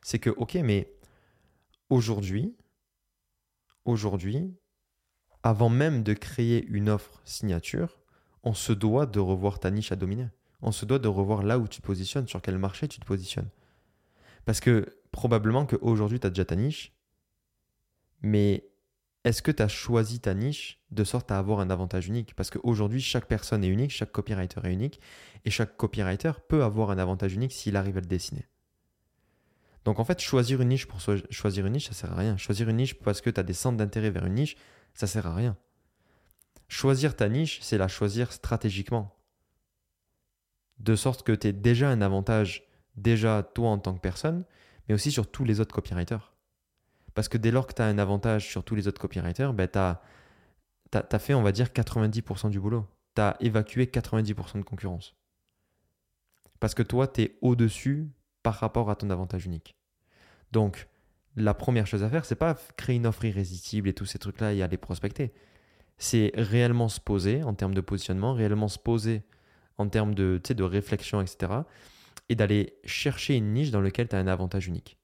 C'est 0.05 0.21
que, 0.21 0.31
ok, 0.31 0.55
mais 0.63 0.95
aujourd'hui, 1.89 2.57
aujourd'hui, 3.85 4.55
avant 5.43 5.71
même 5.71 6.05
de 6.05 6.13
créer 6.13 6.65
une 6.67 6.89
offre 6.89 7.21
signature, 7.25 7.99
on 8.45 8.55
se 8.55 8.73
doit 8.73 9.07
de 9.07 9.19
revoir 9.19 9.59
ta 9.59 9.73
niche 9.73 9.91
à 9.91 9.97
dominer 9.97 10.29
on 10.63 10.73
se 10.73 10.85
doit 10.85 10.99
de 10.99 11.09
revoir 11.09 11.43
là 11.43 11.59
où 11.59 11.69
tu 11.69 11.81
te 11.81 11.87
positionnes, 11.87 12.29
sur 12.29 12.43
quel 12.43 12.59
marché 12.59 12.89
tu 12.89 13.01
te 13.01 13.07
positionnes. 13.07 13.49
Parce 14.45 14.61
que 14.61 14.97
probablement 15.11 15.67
qu'aujourd'hui, 15.67 16.21
tu 16.21 16.27
as 16.27 16.31
déjà 16.31 16.45
ta 16.45 16.57
niche, 16.57 16.93
mais 18.23 18.69
est-ce 19.25 19.43
que 19.43 19.51
tu 19.51 19.63
as 19.63 19.69
choisi 19.69 20.21
ta 20.21 20.35
niche 20.35 20.81
de 20.91 21.05
sorte 21.05 21.31
à 21.31 21.39
avoir 21.39 21.61
un 21.61 21.71
avantage 21.71 22.09
unique? 22.09 22.35
Parce 22.35 22.51
qu'aujourd'hui, 22.51 23.01
chaque 23.01 23.27
personne 23.27 23.65
est 23.65 23.69
unique, 23.69 23.91
chaque 23.91 24.13
copywriter 24.13 24.61
est 24.65 24.73
unique, 24.73 25.01
et 25.45 25.51
chaque 25.51 25.77
copywriter 25.77 26.33
peut 26.49 26.65
avoir 26.65 26.91
un 26.91 26.99
avantage 26.99 27.35
unique 27.35 27.53
s'il 27.53 27.77
arrive 27.77 27.99
à 27.99 28.01
le 28.01 28.07
dessiner. 28.07 28.47
Donc 29.85 29.99
en 29.99 30.05
fait, 30.05 30.21
choisir 30.21 30.61
une 30.61 30.69
niche 30.69 30.87
pour 30.87 31.01
choisir 31.31 31.67
une 31.67 31.73
niche, 31.73 31.89
ça 31.89 31.95
sert 31.95 32.13
à 32.13 32.17
rien. 32.17 32.37
Choisir 32.37 32.69
une 32.69 32.77
niche 32.77 32.95
parce 32.95 33.21
que 33.21 33.31
tu 33.31 33.41
as 33.41 33.43
des 33.43 33.55
centres 33.55 33.79
d'intérêt 33.79 34.11
vers 34.11 34.27
une 34.27 34.35
niche, 34.35 34.57
ça 34.95 35.07
sert 35.07 35.27
à 35.27 35.35
rien. 35.35 35.57
Choisir 36.69 37.17
ta 37.17 37.29
niche, 37.29 37.61
c'est 37.63 37.79
la 37.79 37.89
choisir 37.89 38.33
stratégiquement 38.33 39.20
de 40.81 40.97
sorte 40.97 41.23
que 41.23 41.33
tu 41.33 41.49
aies 41.49 41.53
déjà 41.53 41.91
un 41.91 42.01
avantage, 42.01 42.65
déjà 42.97 43.43
toi 43.43 43.71
en 43.71 43.79
tant 43.79 43.95
que 43.95 44.01
personne, 44.01 44.45
mais 44.89 44.95
aussi 44.95 45.11
sur 45.13 45.31
tous 45.31 45.45
les 45.45 45.61
autres 45.61 45.75
copywriters. 45.75 46.33
Parce 47.15 47.29
que 47.29 47.39
dès 47.39 47.51
lors 47.51 47.67
que 47.67 47.75
tu 47.75 47.83
as 47.83 47.87
un 47.87 47.99
avantage 47.99 48.49
sur 48.49 48.65
tous 48.65 48.75
les 48.75 48.89
autres 48.89 49.01
copywriters, 49.01 49.53
ben 49.53 49.69
tu 49.69 49.79
as, 49.79 51.19
fait, 51.19 51.35
on 51.35 51.43
va 51.43 51.53
dire, 51.53 51.69
90% 51.69 52.51
du 52.51 52.61
boulot. 52.61 52.87
Tu 53.15 53.23
as 53.23 53.37
évacué 53.41 53.87
90% 53.87 54.59
de 54.59 54.63
concurrence. 54.63 55.17
Parce 56.61 56.75
que 56.75 56.83
toi, 56.83 57.07
tu 57.07 57.23
es 57.23 57.39
au-dessus 57.43 58.09
par 58.43 58.55
rapport 58.55 58.91
à 58.91 58.97
ton 58.97 59.11
avantage 59.11 59.47
unique. 59.47 59.77
Donc, 60.53 60.89
la 61.37 61.55
première 61.55 61.87
chose 61.87 62.03
à 62.03 62.09
faire, 62.09 62.25
c'est 62.25 62.35
pas 62.35 62.57
créer 62.77 62.97
une 62.97 63.07
offre 63.07 63.25
irrésistible 63.25 63.89
et 63.89 63.95
tous 63.95 64.07
ces 64.07 64.19
trucs-là 64.19 64.53
et 64.53 64.63
aller 64.63 64.77
prospecter. 64.77 65.33
C'est 65.99 66.33
réellement 66.35 66.89
se 66.89 67.01
poser 67.01 67.43
en 67.43 67.55
termes 67.55 67.75
de 67.75 67.81
positionnement, 67.81 68.35
réellement 68.35 68.69
se 68.69 68.79
poser 68.79 69.23
en 69.81 69.89
termes 69.89 70.15
de, 70.15 70.41
de 70.47 70.63
réflexion, 70.63 71.23
etc. 71.23 71.53
et 72.29 72.35
d'aller 72.35 72.79
chercher 72.85 73.37
une 73.37 73.55
niche 73.55 73.71
dans 73.71 73.81
laquelle 73.81 74.09
tu 74.09 74.15
as 74.15 74.19
un 74.19 74.27
avantage 74.27 74.69
unique. 74.69 74.99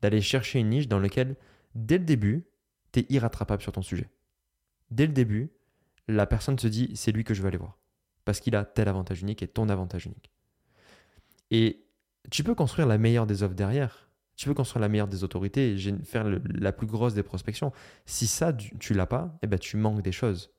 D'aller 0.00 0.20
chercher 0.20 0.60
une 0.60 0.70
niche 0.70 0.86
dans 0.86 1.00
laquelle, 1.00 1.36
dès 1.74 1.98
le 1.98 2.04
début, 2.04 2.46
tu 2.92 3.00
es 3.00 3.06
irrattrapable 3.10 3.62
sur 3.62 3.72
ton 3.72 3.82
sujet. 3.82 4.08
Dès 4.90 5.06
le 5.06 5.12
début, 5.12 5.50
la 6.06 6.26
personne 6.26 6.58
se 6.58 6.68
dit 6.68 6.92
c'est 6.94 7.10
lui 7.10 7.24
que 7.24 7.34
je 7.34 7.42
veux 7.42 7.48
aller 7.48 7.58
voir. 7.58 7.78
Parce 8.24 8.38
qu'il 8.38 8.54
a 8.54 8.64
tel 8.64 8.88
avantage 8.88 9.22
unique 9.22 9.42
et 9.42 9.48
ton 9.48 9.68
avantage 9.68 10.06
unique. 10.06 10.30
Et 11.50 11.84
tu 12.30 12.44
peux 12.44 12.54
construire 12.54 12.86
la 12.86 12.96
meilleure 12.96 13.26
des 13.26 13.42
offres 13.42 13.54
derrière. 13.54 14.08
Tu 14.36 14.48
peux 14.48 14.54
construire 14.54 14.80
la 14.80 14.88
meilleure 14.88 15.08
des 15.08 15.24
autorités, 15.24 15.76
faire 16.04 16.24
la 16.44 16.72
plus 16.72 16.86
grosse 16.86 17.14
des 17.14 17.24
prospections. 17.24 17.72
Si 18.06 18.28
ça, 18.28 18.52
tu, 18.52 18.94
l'as 18.94 19.06
pas, 19.06 19.36
eh 19.42 19.48
ben, 19.48 19.58
tu 19.58 19.76
manques 19.76 20.00
des 20.00 20.12
choses. 20.12 20.54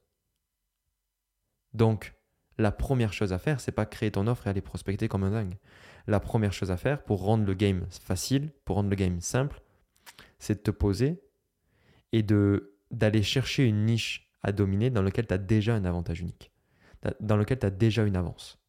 Donc, 1.74 2.14
la 2.58 2.72
première 2.72 3.14
chose 3.14 3.34
à 3.34 3.40
faire, 3.40 3.60
c'est 3.60 3.72
pas 3.72 3.86
créer 3.86 4.12
ton 4.12 4.28
offre 4.28 4.48
et 4.48 4.50
aller 4.50 4.62
prospecter 4.62 5.08
comme 5.08 5.24
un 5.24 5.32
dingue. 5.32 5.58
La 6.08 6.20
première 6.20 6.54
chose 6.54 6.72
à 6.72 6.78
faire 6.78 7.04
pour 7.04 7.24
rendre 7.24 7.46
le 7.46 7.54
game 7.54 7.86
facile, 7.90 8.52
pour 8.66 8.76
rendre 8.76 8.90
le 8.90 8.96
game 8.96 9.22
simple, 9.22 9.62
c'est 10.40 10.56
de 10.56 10.60
te 10.60 10.72
poser 10.72 11.22
et 12.12 12.24
d'aller 12.24 13.24
chercher 13.24 13.66
une 13.66 13.86
niche 13.86 14.30
à 14.44 14.52
dominer 14.52 14.90
dans 14.90 15.02
laquelle 15.02 15.28
tu 15.28 15.34
as 15.34 15.38
déjà 15.38 15.76
un 15.76 15.86
avantage 15.86 16.20
unique, 16.20 16.52
dans 17.20 17.38
lequel 17.38 17.60
tu 17.60 17.66
as 17.66 17.70
déjà 17.70 18.04
une 18.04 18.16
avance. 18.16 18.60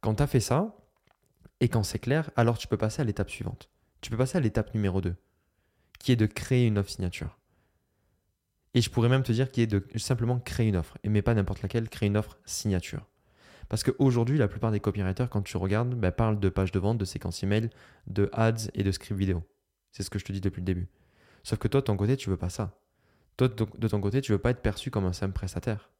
Quand 0.00 0.14
tu 0.14 0.22
as 0.22 0.26
fait 0.26 0.40
ça, 0.40 0.76
et 1.60 1.68
quand 1.68 1.82
c'est 1.82 1.98
clair, 1.98 2.30
alors 2.36 2.58
tu 2.58 2.68
peux 2.68 2.76
passer 2.76 3.02
à 3.02 3.04
l'étape 3.04 3.30
suivante. 3.30 3.70
Tu 4.00 4.10
peux 4.10 4.16
passer 4.16 4.38
à 4.38 4.40
l'étape 4.40 4.74
numéro 4.74 5.00
2, 5.00 5.16
qui 5.98 6.12
est 6.12 6.16
de 6.16 6.26
créer 6.26 6.66
une 6.66 6.78
offre 6.78 6.90
signature. 6.90 7.38
Et 8.76 8.82
je 8.82 8.90
pourrais 8.90 9.08
même 9.08 9.22
te 9.22 9.32
dire 9.32 9.50
qu'il 9.50 9.62
est 9.62 9.66
de 9.66 9.82
simplement 9.96 10.38
créer 10.38 10.68
une 10.68 10.76
offre, 10.76 10.98
et 11.02 11.08
mais 11.08 11.22
pas 11.22 11.32
n'importe 11.32 11.62
laquelle, 11.62 11.88
créer 11.88 12.08
une 12.08 12.16
offre 12.18 12.38
signature. 12.44 13.06
Parce 13.70 13.82
qu'aujourd'hui, 13.82 14.36
la 14.36 14.48
plupart 14.48 14.70
des 14.70 14.80
copywriters, 14.80 15.30
quand 15.30 15.40
tu 15.40 15.56
regardes, 15.56 15.94
ben, 15.94 16.12
parlent 16.12 16.38
de 16.38 16.48
pages 16.50 16.72
de 16.72 16.78
vente, 16.78 16.98
de 16.98 17.06
séquences 17.06 17.42
email, 17.42 17.70
de 18.06 18.28
ads 18.34 18.68
et 18.74 18.82
de 18.82 18.92
script 18.92 19.18
vidéo. 19.18 19.42
C'est 19.92 20.02
ce 20.02 20.10
que 20.10 20.18
je 20.18 20.26
te 20.26 20.32
dis 20.32 20.42
depuis 20.42 20.60
le 20.60 20.66
début. 20.66 20.88
Sauf 21.42 21.58
que 21.58 21.68
toi, 21.68 21.80
de 21.80 21.86
ton 21.86 21.96
côté, 21.96 22.18
tu 22.18 22.28
veux 22.28 22.36
pas 22.36 22.50
ça. 22.50 22.78
Toi, 23.38 23.48
de 23.48 23.88
ton 23.88 24.00
côté, 24.02 24.20
tu 24.20 24.32
veux 24.32 24.38
pas 24.38 24.50
être 24.50 24.60
perçu 24.60 24.90
comme 24.90 25.06
un 25.06 25.14
simple 25.14 25.32
prestataire. 25.32 25.90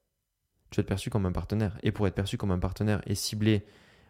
Tu 0.69 0.77
veux 0.77 0.83
être 0.83 0.89
perçu 0.89 1.09
comme 1.09 1.25
un 1.25 1.33
partenaire. 1.33 1.79
Et 1.83 1.93
pour 1.93 2.07
être 2.07 2.15
perçu 2.15 2.37
comme 2.37 2.51
un 2.51 2.59
partenaire 2.59 3.01
et 3.07 3.15
cibler 3.15 3.65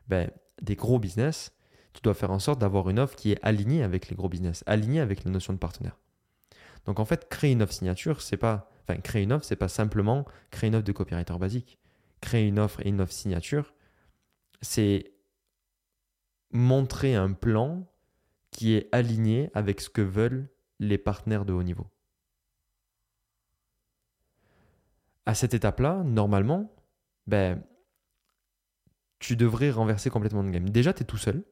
ben, 0.09 0.29
des 0.61 0.75
gros 0.75 0.99
business, 0.99 1.53
tu 1.93 2.03
dois 2.03 2.15
faire 2.15 2.33
en 2.33 2.41
sorte 2.41 2.61
d'avoir 2.61 2.91
une 2.91 2.99
offre 2.99 3.15
qui 3.15 3.31
est 3.31 3.39
alignée 3.43 3.85
avec 3.85 4.09
les 4.09 4.17
gros 4.17 4.29
business, 4.29 4.65
alignée 4.67 4.99
avec 4.99 5.23
la 5.23 5.31
notion 5.31 5.53
de 5.53 5.59
partenaire. 5.59 5.97
Donc 6.87 7.01
en 7.01 7.05
fait, 7.05 7.29
créer 7.29 7.53
une 7.53 7.63
offre 7.63 7.73
signature, 7.73 8.23
c'est 8.23 8.37
pas, 8.37 8.71
enfin 8.83 9.01
créer 9.01 9.23
une 9.23 9.33
offre, 9.33 9.45
c'est 9.45 9.57
pas 9.57 9.69
simplement 9.69 10.25
créer 10.51 10.69
une 10.69 10.77
offre 10.77 10.85
de 10.85 10.93
copywriter 10.93 11.39
basique. 11.39 11.79
Créer 12.21 12.47
une 12.47 12.59
offre 12.59 12.81
et 12.85 12.89
une 12.89 13.01
offre 13.01 13.13
signature, 13.13 13.75
c'est 14.63 15.13
montrer 16.53 17.15
un 17.15 17.33
plan 17.33 17.87
qui 18.51 18.75
est 18.75 18.89
aligné 18.93 19.51
avec 19.55 19.81
ce 19.81 19.91
que 19.91 20.01
veulent 20.01 20.49
les 20.79 20.99
partenaires 20.99 21.45
de 21.45 21.53
haut 21.53 21.63
niveau. 21.63 21.87
À 25.27 25.35
cette 25.35 25.55
étape-là, 25.55 26.05
normalement, 26.05 26.73
ben, 27.27 27.63
tu 29.19 29.37
devrais 29.37 29.71
renverser 29.71 30.09
complètement 30.09 30.43
le 30.43 30.51
game. 30.51 30.71
Déjà, 30.71 30.93
tu 30.93 31.03
es 31.03 31.05
tout 31.05 31.17
seul, 31.17 31.45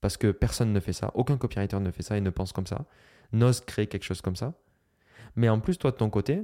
parce 0.00 0.16
que 0.16 0.32
personne 0.32 0.72
ne 0.72 0.80
fait 0.80 0.92
ça, 0.92 1.12
aucun 1.14 1.38
copywriter 1.38 1.78
ne 1.78 1.90
fait 1.90 2.02
ça 2.02 2.16
et 2.16 2.20
ne 2.20 2.30
pense 2.30 2.52
comme 2.52 2.66
ça, 2.66 2.84
n'ose 3.32 3.60
créer 3.60 3.86
quelque 3.86 4.04
chose 4.04 4.20
comme 4.20 4.36
ça. 4.36 4.54
Mais 5.36 5.48
en 5.48 5.60
plus, 5.60 5.78
toi, 5.78 5.90
de 5.90 5.96
ton 5.96 6.10
côté, 6.10 6.42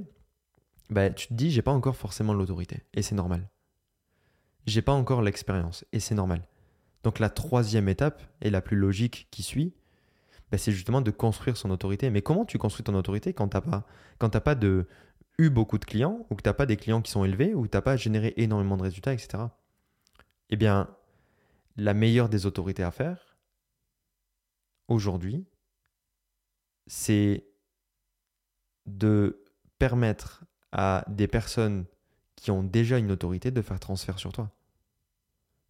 bah, 0.89 1.09
tu 1.09 1.27
te 1.27 1.33
dis, 1.33 1.51
j'ai 1.51 1.61
pas 1.61 1.71
encore 1.71 1.95
forcément 1.95 2.33
l'autorité. 2.33 2.83
Et 2.93 3.01
c'est 3.01 3.15
normal. 3.15 3.49
J'ai 4.65 4.81
pas 4.81 4.93
encore 4.93 5.21
l'expérience. 5.21 5.85
Et 5.91 5.99
c'est 5.99 6.15
normal. 6.15 6.47
Donc 7.03 7.19
la 7.19 7.29
troisième 7.29 7.87
étape, 7.87 8.21
et 8.41 8.49
la 8.49 8.61
plus 8.61 8.77
logique 8.77 9.27
qui 9.31 9.43
suit, 9.43 9.73
bah, 10.51 10.57
c'est 10.57 10.71
justement 10.71 11.01
de 11.01 11.11
construire 11.11 11.57
son 11.57 11.69
autorité. 11.69 12.09
Mais 12.09 12.21
comment 12.21 12.45
tu 12.45 12.57
construis 12.57 12.83
ton 12.83 12.95
autorité 12.95 13.33
quand 13.33 13.49
tu 13.49 13.57
n'as 13.57 13.61
pas, 13.61 13.85
quand 14.17 14.37
pas 14.39 14.55
de, 14.55 14.87
eu 15.37 15.49
beaucoup 15.49 15.77
de 15.77 15.85
clients, 15.85 16.25
ou 16.29 16.35
que 16.35 16.41
tu 16.41 16.49
n'as 16.49 16.53
pas 16.53 16.65
des 16.65 16.77
clients 16.77 17.01
qui 17.01 17.11
sont 17.11 17.23
élevés, 17.23 17.53
ou 17.53 17.63
que 17.63 17.69
tu 17.69 17.77
n'as 17.77 17.81
pas 17.81 17.95
généré 17.95 18.33
énormément 18.37 18.77
de 18.77 18.83
résultats, 18.83 19.13
etc. 19.13 19.43
Eh 20.49 20.57
bien, 20.57 20.89
la 21.77 21.93
meilleure 21.93 22.29
des 22.29 22.45
autorités 22.45 22.83
à 22.83 22.91
faire, 22.91 23.37
aujourd'hui, 24.87 25.45
c'est 26.87 27.45
de 28.97 29.43
permettre 29.77 30.43
à 30.71 31.05
des 31.07 31.27
personnes 31.27 31.85
qui 32.35 32.51
ont 32.51 32.63
déjà 32.63 32.97
une 32.97 33.11
autorité 33.11 33.51
de 33.51 33.61
faire 33.61 33.79
transfert 33.79 34.19
sur 34.19 34.31
toi. 34.31 34.51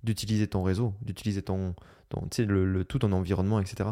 D'utiliser 0.03 0.47
ton 0.47 0.63
réseau, 0.63 0.93
d'utiliser 1.01 1.41
ton, 1.41 1.75
tout 2.09 2.99
ton 2.99 3.11
environnement, 3.11 3.59
etc. 3.59 3.89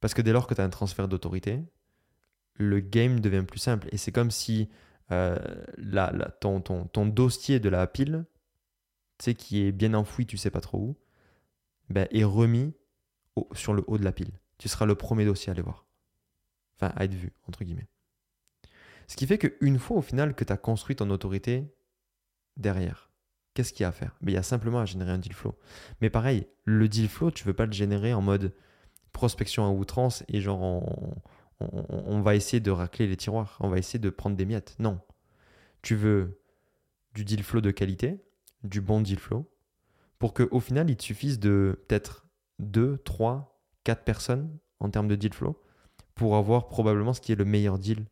Parce 0.00 0.14
que 0.14 0.22
dès 0.22 0.32
lors 0.32 0.46
que 0.46 0.54
tu 0.54 0.60
as 0.60 0.64
un 0.64 0.70
transfert 0.70 1.08
d'autorité, 1.08 1.62
le 2.54 2.80
game 2.80 3.20
devient 3.20 3.44
plus 3.46 3.58
simple. 3.58 3.88
Et 3.92 3.98
c'est 3.98 4.12
comme 4.12 4.30
si 4.30 4.68
euh, 5.10 5.36
la, 5.76 6.12
ton, 6.40 6.60
ton, 6.60 6.86
ton, 6.86 7.06
dossier 7.06 7.60
de 7.60 7.68
la 7.68 7.86
pile, 7.86 8.24
qui 9.18 9.66
est 9.66 9.72
bien 9.72 9.92
enfoui, 9.92 10.24
tu 10.24 10.38
sais 10.38 10.50
pas 10.50 10.60
trop 10.60 10.78
où, 10.78 10.96
ben, 11.90 12.08
est 12.10 12.24
remis 12.24 12.72
sur 13.52 13.74
le 13.74 13.84
haut 13.86 13.98
de 13.98 14.04
la 14.04 14.12
pile. 14.12 14.32
Tu 14.56 14.68
seras 14.68 14.86
le 14.86 14.94
premier 14.94 15.24
dossier 15.24 15.50
à 15.50 15.52
aller 15.52 15.62
voir 15.62 15.84
enfin 16.80 16.92
à 16.96 17.04
être 17.04 17.14
vu, 17.14 17.32
entre 17.48 17.64
guillemets. 17.64 17.88
Ce 19.06 19.16
qui 19.16 19.26
fait 19.26 19.38
qu'une 19.38 19.78
fois 19.78 19.98
au 19.98 20.02
final 20.02 20.34
que 20.34 20.44
tu 20.44 20.52
as 20.52 20.56
construit 20.56 20.96
ton 20.96 21.10
autorité 21.10 21.74
derrière, 22.56 23.10
qu'est-ce 23.54 23.72
qu'il 23.72 23.82
y 23.82 23.84
a 23.84 23.88
à 23.88 23.92
faire? 23.92 24.16
Il 24.22 24.30
y 24.30 24.36
a 24.36 24.42
simplement 24.42 24.80
à 24.80 24.84
générer 24.84 25.10
un 25.10 25.18
deal 25.18 25.32
flow. 25.32 25.58
Mais 26.00 26.10
pareil, 26.10 26.46
le 26.64 26.88
deal 26.88 27.08
flow, 27.08 27.30
tu 27.30 27.44
ne 27.44 27.46
veux 27.46 27.54
pas 27.54 27.66
le 27.66 27.72
générer 27.72 28.14
en 28.14 28.22
mode 28.22 28.54
prospection 29.12 29.64
à 29.66 29.70
outrance 29.70 30.22
et 30.28 30.40
genre 30.40 30.62
on, 30.62 31.20
on, 31.60 32.20
va 32.20 32.36
essayer 32.36 32.60
de 32.60 32.70
racler 32.70 33.06
les 33.06 33.16
tiroirs, 33.16 33.56
on 33.60 33.68
va 33.68 33.78
essayer 33.78 33.98
de 33.98 34.10
prendre 34.10 34.36
des 34.36 34.44
miettes. 34.44 34.76
Non. 34.78 35.00
Tu 35.82 35.94
veux 35.94 36.40
du 37.14 37.24
deal 37.24 37.42
flow 37.42 37.60
de 37.60 37.70
qualité, 37.70 38.22
du 38.62 38.80
bon 38.80 39.00
deal 39.00 39.18
flow, 39.18 39.50
pour 40.18 40.34
qu'au 40.34 40.60
final, 40.60 40.88
il 40.90 40.96
te 40.96 41.02
suffise 41.02 41.38
de 41.38 41.82
peut-être 41.88 42.26
2, 42.60 42.98
3, 42.98 43.60
4 43.84 44.04
personnes 44.04 44.58
en 44.78 44.90
termes 44.90 45.08
de 45.08 45.16
deal 45.16 45.32
flow 45.32 45.60
pour 46.14 46.36
avoir 46.36 46.68
probablement 46.68 47.12
ce 47.12 47.20
qui 47.20 47.32
est 47.32 47.36
le 47.36 47.44
meilleur 47.44 47.78
deal 47.78 48.04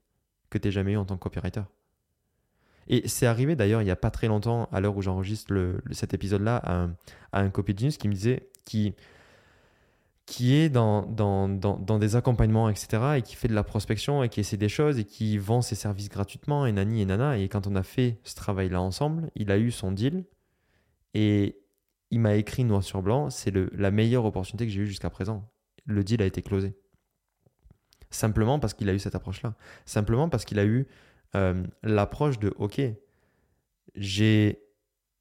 que 0.50 0.58
tu 0.58 0.70
jamais 0.70 0.92
eu 0.92 0.96
en 0.96 1.04
tant 1.04 1.16
que 1.16 1.22
copywriter. 1.22 1.62
Et 2.88 3.06
c'est 3.06 3.26
arrivé 3.26 3.54
d'ailleurs 3.54 3.82
il 3.82 3.84
n'y 3.84 3.90
a 3.90 3.96
pas 3.96 4.10
très 4.10 4.28
longtemps, 4.28 4.68
à 4.72 4.80
l'heure 4.80 4.96
où 4.96 5.02
j'enregistre 5.02 5.78
cet 5.90 6.14
épisode-là, 6.14 6.56
à 6.56 6.74
un, 6.74 6.94
à 7.32 7.40
un 7.40 7.50
qui 7.50 8.08
me 8.08 8.14
disait, 8.14 8.48
qui, 8.64 8.94
qui 10.24 10.54
est 10.54 10.68
dans, 10.68 11.02
dans, 11.02 11.48
dans, 11.48 11.98
des 11.98 12.16
accompagnements, 12.16 12.68
etc., 12.68 13.14
et 13.16 13.22
qui 13.22 13.34
fait 13.34 13.48
de 13.48 13.54
la 13.54 13.64
prospection 13.64 14.22
et 14.22 14.28
qui 14.28 14.40
essaie 14.40 14.56
des 14.56 14.68
choses 14.68 14.98
et 14.98 15.04
qui 15.04 15.38
vend 15.38 15.62
ses 15.62 15.74
services 15.74 16.08
gratuitement, 16.08 16.66
et 16.66 16.72
nani 16.72 17.02
et 17.02 17.04
nana. 17.04 17.38
Et 17.38 17.48
quand 17.48 17.66
on 17.66 17.74
a 17.76 17.82
fait 17.82 18.18
ce 18.24 18.34
travail-là 18.34 18.80
ensemble, 18.80 19.30
il 19.34 19.50
a 19.50 19.58
eu 19.58 19.70
son 19.70 19.92
deal 19.92 20.24
et 21.14 21.58
il 22.10 22.20
m'a 22.20 22.34
écrit 22.36 22.64
noir 22.64 22.82
sur 22.82 23.02
blanc 23.02 23.30
c'est 23.30 23.52
la 23.72 23.90
meilleure 23.90 24.24
opportunité 24.24 24.66
que 24.66 24.72
j'ai 24.72 24.82
eue 24.82 24.86
jusqu'à 24.86 25.10
présent. 25.10 25.48
Le 25.84 26.04
deal 26.04 26.22
a 26.22 26.26
été 26.26 26.42
closé. 26.42 26.74
Simplement 28.10 28.58
parce 28.58 28.74
qu'il 28.74 28.88
a 28.88 28.94
eu 28.94 28.98
cette 28.98 29.14
approche-là. 29.14 29.54
Simplement 29.84 30.28
parce 30.28 30.44
qu'il 30.44 30.58
a 30.58 30.64
eu 30.64 30.86
euh, 31.34 31.62
l'approche 31.82 32.38
de 32.38 32.54
OK, 32.56 32.80
j'ai, 33.94 34.62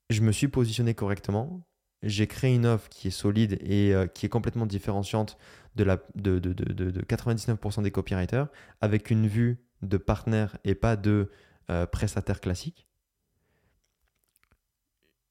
je 0.09 0.21
me 0.21 0.31
suis 0.31 0.47
positionné 0.47 0.93
correctement, 0.93 1.67
j'ai 2.03 2.27
créé 2.27 2.55
une 2.55 2.65
offre 2.65 2.89
qui 2.89 3.09
est 3.09 3.11
solide 3.11 3.57
et 3.61 3.93
euh, 3.93 4.07
qui 4.07 4.25
est 4.25 4.29
complètement 4.29 4.65
différenciante 4.65 5.37
de, 5.75 5.83
la, 5.83 5.97
de, 6.15 6.39
de, 6.39 6.53
de, 6.53 6.91
de 6.91 7.01
99% 7.01 7.83
des 7.83 7.91
copywriters, 7.91 8.47
avec 8.81 9.11
une 9.11 9.27
vue 9.27 9.59
de 9.81 9.97
partenaire 9.97 10.57
et 10.63 10.75
pas 10.75 10.95
de 10.95 11.29
euh, 11.69 11.85
prestataire 11.85 12.39
classique. 12.39 12.87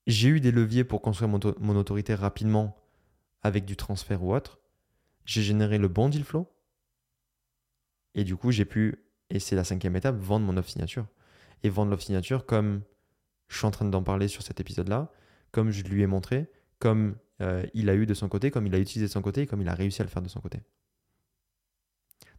J'ai 0.06 0.28
eu 0.28 0.40
des 0.40 0.52
leviers 0.52 0.84
pour 0.84 1.02
construire 1.02 1.28
mon, 1.28 1.40
mon 1.58 1.76
autorité 1.76 2.14
rapidement 2.14 2.76
avec 3.42 3.64
du 3.64 3.76
transfert 3.76 4.22
ou 4.22 4.34
autre. 4.34 4.60
J'ai 5.24 5.42
généré 5.42 5.78
le 5.78 5.88
bon 5.88 6.08
deal 6.08 6.24
flow. 6.24 6.48
Et 8.16 8.24
du 8.24 8.34
coup, 8.34 8.50
j'ai 8.50 8.64
pu, 8.64 9.04
et 9.30 9.38
c'est 9.38 9.54
la 9.54 9.62
cinquième 9.62 9.94
étape, 9.94 10.16
vendre 10.16 10.44
mon 10.44 10.56
offre 10.56 10.70
signature. 10.70 11.06
Et 11.62 11.68
vendre 11.68 11.90
l'offre 11.90 12.02
signature 12.02 12.44
comme 12.44 12.82
je 13.48 13.58
suis 13.58 13.66
en 13.66 13.70
train 13.70 13.84
d'en 13.84 14.02
parler 14.02 14.26
sur 14.26 14.42
cet 14.42 14.58
épisode-là, 14.58 15.12
comme 15.52 15.70
je 15.70 15.84
lui 15.84 16.02
ai 16.02 16.06
montré, 16.06 16.50
comme 16.80 17.16
euh, 17.40 17.64
il 17.74 17.88
a 17.88 17.94
eu 17.94 18.06
de 18.06 18.14
son 18.14 18.28
côté, 18.28 18.50
comme 18.50 18.66
il 18.66 18.74
a 18.74 18.78
utilisé 18.78 19.06
de 19.06 19.12
son 19.12 19.22
côté, 19.22 19.46
comme 19.46 19.60
il 19.60 19.68
a 19.68 19.74
réussi 19.74 20.02
à 20.02 20.04
le 20.04 20.10
faire 20.10 20.22
de 20.22 20.28
son 20.28 20.40
côté. 20.40 20.60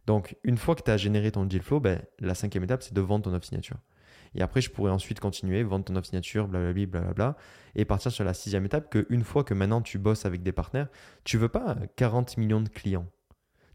Donc, 0.06 0.36
une 0.42 0.56
fois 0.56 0.74
que 0.74 0.82
tu 0.82 0.90
as 0.90 0.96
généré 0.96 1.30
ton 1.30 1.44
deal 1.44 1.62
flow, 1.62 1.80
ben, 1.80 2.02
la 2.18 2.34
cinquième 2.34 2.64
étape, 2.64 2.82
c'est 2.82 2.94
de 2.94 3.00
vendre 3.00 3.24
ton 3.24 3.34
offre 3.34 3.46
signature. 3.46 3.78
Et 4.34 4.42
après, 4.42 4.60
je 4.60 4.70
pourrais 4.70 4.90
ensuite 4.90 5.20
continuer, 5.20 5.62
vendre 5.62 5.84
ton 5.84 5.96
offre 5.96 6.06
signature, 6.06 6.48
blablabla, 6.48 6.86
blablabla, 6.86 7.36
et 7.74 7.84
partir 7.84 8.10
sur 8.10 8.24
la 8.24 8.34
sixième 8.34 8.64
étape, 8.64 8.90
que 8.90 9.06
une 9.10 9.22
fois 9.22 9.44
que 9.44 9.54
maintenant 9.54 9.82
tu 9.82 9.98
bosses 9.98 10.26
avec 10.26 10.42
des 10.42 10.52
partenaires, 10.52 10.88
tu 11.24 11.38
veux 11.38 11.48
pas 11.48 11.76
40 11.96 12.36
millions 12.36 12.60
de 12.60 12.68
clients. 12.68 13.06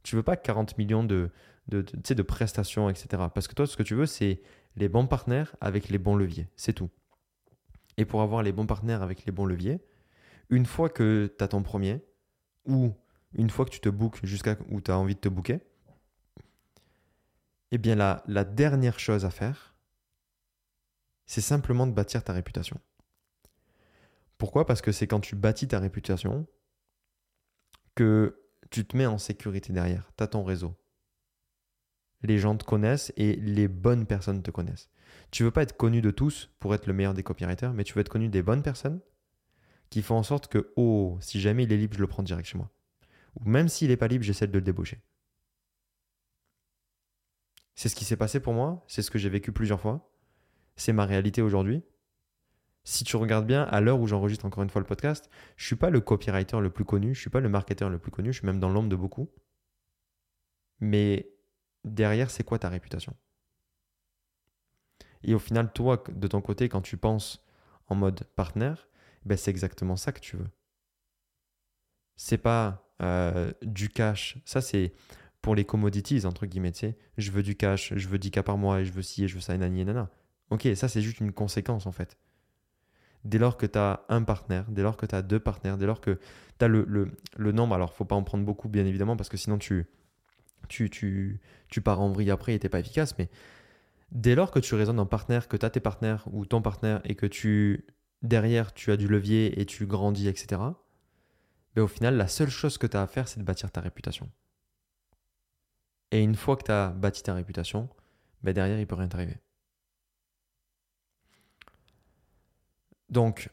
Tu 0.03 0.15
veux 0.15 0.23
pas 0.23 0.35
40 0.35 0.77
millions 0.77 1.03
de, 1.03 1.31
de, 1.67 1.81
de, 1.81 2.13
de 2.13 2.21
prestations, 2.23 2.89
etc. 2.89 3.23
Parce 3.33 3.47
que 3.47 3.55
toi, 3.55 3.67
ce 3.67 3.77
que 3.77 3.83
tu 3.83 3.95
veux, 3.95 4.05
c'est 4.05 4.41
les 4.75 4.89
bons 4.89 5.07
partenaires 5.07 5.55
avec 5.61 5.89
les 5.89 5.97
bons 5.97 6.15
leviers. 6.15 6.47
C'est 6.55 6.73
tout. 6.73 6.89
et 7.97 8.05
pour 8.05 8.21
avoir 8.21 8.43
les 8.43 8.51
bons 8.51 8.65
partenaires 8.65 9.01
avec 9.03 9.25
les 9.25 9.31
bons 9.31 9.45
leviers, 9.45 9.79
une 10.49 10.65
fois 10.65 10.89
que 10.89 11.33
tu 11.37 11.43
as 11.43 11.47
ton 11.47 11.63
premier, 11.63 12.01
ou 12.65 12.93
une 13.33 13.49
fois 13.49 13.65
que 13.65 13.71
tu 13.71 13.79
te 13.79 13.89
bookes 13.89 14.25
jusqu'à 14.25 14.57
où 14.69 14.81
tu 14.81 14.91
as 14.91 14.97
envie 14.97 15.15
de 15.15 15.19
te 15.19 15.29
booker, 15.29 15.59
eh 17.71 17.77
bien 17.77 17.95
la, 17.95 18.23
la 18.27 18.43
dernière 18.43 18.99
chose 18.99 19.25
à 19.25 19.29
faire, 19.31 19.75
c'est 21.25 21.41
simplement 21.41 21.87
de 21.87 21.91
bâtir 21.93 22.23
ta 22.23 22.33
réputation. 22.33 22.79
Pourquoi? 24.37 24.65
Parce 24.65 24.81
que 24.81 24.91
c'est 24.91 25.07
quand 25.07 25.21
tu 25.21 25.35
bâtis 25.35 25.67
ta 25.67 25.79
réputation 25.79 26.45
que 27.95 28.39
tu 28.69 28.85
te 28.85 28.97
mets 28.97 29.05
en 29.05 29.17
sécurité 29.17 29.71
derrière. 29.73 30.11
Tu 30.17 30.23
as 30.23 30.27
ton 30.27 30.43
réseau. 30.43 30.75
Les 32.23 32.37
gens 32.37 32.55
te 32.55 32.63
connaissent 32.63 33.13
et 33.17 33.35
les 33.35 33.67
bonnes 33.67 34.05
personnes 34.05 34.41
te 34.41 34.51
connaissent. 34.51 34.89
Tu 35.31 35.43
veux 35.43 35.51
pas 35.51 35.63
être 35.63 35.77
connu 35.77 36.01
de 36.01 36.11
tous 36.11 36.49
pour 36.59 36.73
être 36.73 36.87
le 36.87 36.93
meilleur 36.93 37.13
des 37.13 37.23
copywriters, 37.23 37.73
mais 37.73 37.83
tu 37.83 37.93
veux 37.93 38.01
être 38.01 38.09
connu 38.09 38.29
des 38.29 38.41
bonnes 38.41 38.63
personnes 38.63 39.01
qui 39.89 40.01
font 40.01 40.15
en 40.15 40.23
sorte 40.23 40.47
que, 40.47 40.71
oh, 40.75 41.17
si 41.21 41.39
jamais 41.39 41.63
il 41.63 41.71
est 41.71 41.77
libre, 41.77 41.95
je 41.95 42.01
le 42.01 42.07
prends 42.07 42.23
direct 42.23 42.47
chez 42.47 42.57
moi. 42.57 42.71
Ou 43.35 43.47
même 43.47 43.67
s'il 43.67 43.89
n'est 43.89 43.97
pas 43.97 44.07
libre, 44.07 44.23
j'essaie 44.23 44.47
de 44.47 44.53
le 44.53 44.61
débaucher. 44.61 45.01
C'est 47.75 47.89
ce 47.89 47.95
qui 47.95 48.05
s'est 48.05 48.17
passé 48.17 48.39
pour 48.39 48.53
moi, 48.53 48.83
c'est 48.87 49.01
ce 49.01 49.11
que 49.11 49.17
j'ai 49.17 49.29
vécu 49.29 49.51
plusieurs 49.51 49.79
fois, 49.79 50.11
c'est 50.75 50.93
ma 50.93 51.05
réalité 51.05 51.41
aujourd'hui. 51.41 51.83
Si 52.83 53.03
tu 53.03 53.15
regardes 53.15 53.47
bien, 53.47 53.63
à 53.63 53.81
l'heure 53.81 53.99
où 53.99 54.07
j'enregistre 54.07 54.45
encore 54.45 54.63
une 54.63 54.69
fois 54.69 54.81
le 54.81 54.87
podcast, 54.87 55.29
je 55.55 55.65
suis 55.65 55.75
pas 55.75 55.89
le 55.89 56.01
copywriter 56.01 56.59
le 56.59 56.69
plus 56.69 56.85
connu, 56.85 57.15
je 57.15 57.21
suis 57.21 57.29
pas 57.29 57.39
le 57.39 57.49
marketeur 57.49 57.89
le 57.89 57.97
plus 57.97 58.11
connu, 58.11 58.33
je 58.33 58.39
suis 58.39 58.45
même 58.45 58.59
dans 58.59 58.69
l'ombre 58.69 58.89
de 58.89 58.95
beaucoup. 58.95 59.29
Mais 60.79 61.32
derrière, 61.83 62.29
c'est 62.29 62.43
quoi 62.43 62.59
ta 62.59 62.69
réputation? 62.69 63.15
Et 65.23 65.33
au 65.33 65.39
final, 65.39 65.71
toi, 65.71 66.03
de 66.09 66.27
ton 66.27 66.41
côté, 66.41 66.69
quand 66.69 66.81
tu 66.81 66.97
penses 66.97 67.45
en 67.87 67.95
mode 67.95 68.23
partenaire, 68.35 68.87
ben 69.25 69.37
c'est 69.37 69.51
exactement 69.51 69.95
ça 69.95 70.11
que 70.11 70.19
tu 70.19 70.37
veux. 70.37 70.49
C'est 72.15 72.37
pas 72.37 72.89
euh, 73.01 73.51
du 73.61 73.89
cash. 73.89 74.37
Ça, 74.45 74.61
c'est 74.61 74.93
pour 75.41 75.55
les 75.55 75.65
commodities, 75.65 76.25
entre 76.25 76.45
guillemets. 76.45 76.71
Tu 76.71 76.93
je 77.17 77.31
veux 77.31 77.43
du 77.43 77.55
cash, 77.55 77.93
je 77.95 78.07
veux 78.07 78.17
10 78.17 78.31
cas 78.31 78.43
par 78.43 78.57
mois, 78.57 78.81
et 78.81 78.85
je 78.85 78.91
veux 78.91 79.01
ci, 79.01 79.23
et 79.23 79.27
je 79.27 79.35
veux 79.35 79.41
ça, 79.41 79.55
et 79.55 79.57
nani, 79.57 79.81
et 79.81 79.85
nana. 79.85 80.09
Ok, 80.49 80.67
ça, 80.75 80.87
c'est 80.87 81.01
juste 81.01 81.19
une 81.19 81.31
conséquence, 81.31 81.85
en 81.85 81.91
fait. 81.91 82.17
Dès 83.23 83.37
lors 83.37 83.57
que 83.57 83.65
tu 83.65 83.79
as 83.79 84.05
un 84.09 84.23
partenaire, 84.23 84.65
dès 84.69 84.81
lors 84.81 84.97
que 84.97 85.05
tu 85.05 85.15
as 85.15 85.21
deux 85.21 85.39
partenaires, 85.39 85.77
dès 85.77 85.85
lors 85.85 86.01
que 86.01 86.19
tu 86.59 86.65
as 86.65 86.67
le, 86.67 86.85
le, 86.87 87.11
le, 87.37 87.51
nombre, 87.53 87.75
alors 87.75 87.93
faut 87.93 88.05
pas 88.05 88.15
en 88.15 88.23
prendre 88.23 88.43
beaucoup, 88.45 88.67
bien 88.67 88.85
évidemment, 88.85 89.15
parce 89.15 89.29
que 89.29 89.37
sinon 89.37 89.57
tu, 89.57 89.85
tu, 90.67 90.89
tu, 90.89 91.39
tu 91.69 91.81
pars 91.81 92.01
en 92.01 92.09
vrille 92.09 92.31
après 92.31 92.53
et 92.53 92.59
t'es 92.59 92.69
pas 92.69 92.79
efficace, 92.79 93.17
mais 93.17 93.29
dès 94.11 94.35
lors 94.35 94.51
que 94.51 94.59
tu 94.59 94.75
raisonnes 94.75 94.99
en 94.99 95.05
partenaire, 95.05 95.47
que 95.47 95.57
tu 95.57 95.65
as 95.65 95.69
tes 95.69 95.79
partenaires 95.79 96.25
ou 96.31 96.45
ton 96.45 96.61
partenaire 96.61 97.01
et 97.03 97.15
que 97.15 97.25
tu 97.25 97.85
derrière 98.21 98.73
tu 98.73 98.91
as 98.91 98.97
du 98.97 99.07
levier 99.07 99.59
et 99.59 99.65
tu 99.65 99.85
grandis, 99.85 100.27
etc., 100.27 100.61
ben, 101.75 101.81
au 101.81 101.87
final, 101.87 102.15
la 102.17 102.27
seule 102.27 102.49
chose 102.49 102.77
que 102.77 102.87
tu 102.87 102.97
as 102.97 103.01
à 103.01 103.07
faire, 103.07 103.27
c'est 103.27 103.39
de 103.39 103.45
bâtir 103.45 103.71
ta 103.71 103.81
réputation. 103.81 104.29
Et 106.11 106.21
une 106.21 106.35
fois 106.35 106.55
que 106.55 106.63
tu 106.63 106.71
as 106.71 106.89
bâti 106.89 107.23
ta 107.23 107.33
réputation, 107.33 107.89
ben 108.43 108.53
derrière, 108.53 108.79
il 108.79 108.85
peut 108.85 108.95
rien 108.95 109.07
t'arriver. 109.07 109.37
Donc, 113.09 113.49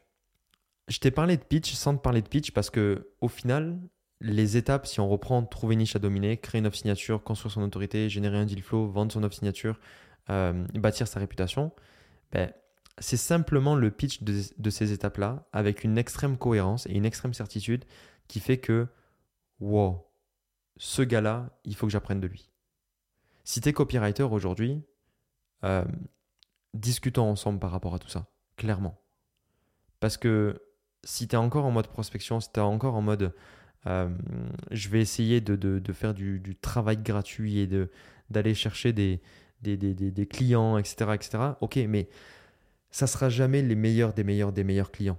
je 0.88 0.98
t'ai 0.98 1.10
parlé 1.10 1.36
de 1.36 1.42
pitch 1.42 1.72
sans 1.72 1.96
te 1.96 2.02
parler 2.02 2.22
de 2.22 2.28
pitch 2.28 2.50
parce 2.50 2.70
que 2.70 3.10
au 3.20 3.28
final, 3.28 3.80
les 4.20 4.56
étapes, 4.56 4.86
si 4.86 5.00
on 5.00 5.08
reprend 5.08 5.42
trouver 5.44 5.74
une 5.74 5.80
niche 5.80 5.96
à 5.96 5.98
dominer, 5.98 6.36
créer 6.36 6.60
une 6.60 6.66
offre 6.66 6.76
signature, 6.76 7.22
construire 7.22 7.52
son 7.52 7.62
autorité, 7.62 8.08
générer 8.08 8.36
un 8.36 8.44
deal 8.44 8.62
flow, 8.62 8.86
vendre 8.86 9.12
son 9.12 9.22
offre 9.22 9.34
signature, 9.34 9.78
euh, 10.28 10.66
bâtir 10.74 11.08
sa 11.08 11.20
réputation, 11.20 11.72
ben, 12.32 12.52
c'est 12.98 13.16
simplement 13.16 13.74
le 13.74 13.90
pitch 13.90 14.22
de, 14.22 14.70
ces 14.70 14.92
étapes-là 14.92 15.46
avec 15.52 15.84
une 15.84 15.96
extrême 15.96 16.36
cohérence 16.36 16.86
et 16.86 16.92
une 16.92 17.06
extrême 17.06 17.32
certitude 17.32 17.84
qui 18.28 18.40
fait 18.40 18.58
que, 18.58 18.86
wow, 19.58 20.06
ce 20.76 21.00
gars-là, 21.00 21.58
il 21.64 21.74
faut 21.74 21.86
que 21.86 21.92
j'apprenne 21.92 22.20
de 22.20 22.26
lui. 22.26 22.50
Si 23.44 23.62
tu 23.62 23.70
es 23.70 23.72
copywriter 23.72 24.22
aujourd'hui, 24.22 24.82
euh, 25.64 25.84
discutons 26.74 27.30
ensemble 27.30 27.58
par 27.58 27.70
rapport 27.70 27.94
à 27.94 27.98
tout 27.98 28.08
ça, 28.08 28.26
clairement. 28.56 29.00
Parce 29.98 30.18
que 30.18 30.62
si 31.02 31.26
tu 31.26 31.34
es 31.34 31.38
encore 31.38 31.64
en 31.64 31.70
mode 31.70 31.88
prospection, 31.88 32.38
si 32.40 32.52
tu 32.52 32.60
es 32.60 32.62
encore 32.62 32.94
en 32.94 33.02
mode 33.02 33.34
euh, 33.86 34.10
je 34.70 34.88
vais 34.88 35.00
essayer 35.00 35.40
de, 35.40 35.92
faire 35.92 36.14
du, 36.14 36.56
travail 36.60 36.98
gratuit 36.98 37.58
et 37.58 37.68
d'aller 38.28 38.54
chercher 38.54 38.92
des, 38.92 39.20
clients, 40.30 40.78
etc., 40.78 41.12
etc. 41.14 41.38
Ok, 41.60 41.76
mais 41.88 42.08
ça 42.90 43.06
sera 43.06 43.28
jamais 43.28 43.62
les 43.62 43.76
meilleurs 43.76 44.12
des 44.12 44.24
meilleurs 44.24 44.52
des 44.52 44.64
meilleurs 44.64 44.90
clients, 44.90 45.18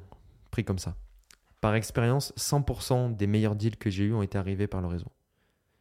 pris 0.52 0.64
comme 0.64 0.80
ça. 0.80 0.96
Par 1.62 1.76
expérience, 1.76 2.34
100% 2.38 3.16
des 3.16 3.28
meilleurs 3.28 3.56
deals 3.56 3.78
que 3.78 3.90
j'ai 3.90 4.06
eus 4.06 4.14
ont 4.14 4.24
été 4.24 4.38
arrivés 4.38 4.68
par 4.68 4.82
le 4.82 4.88
réseau. 4.88 5.12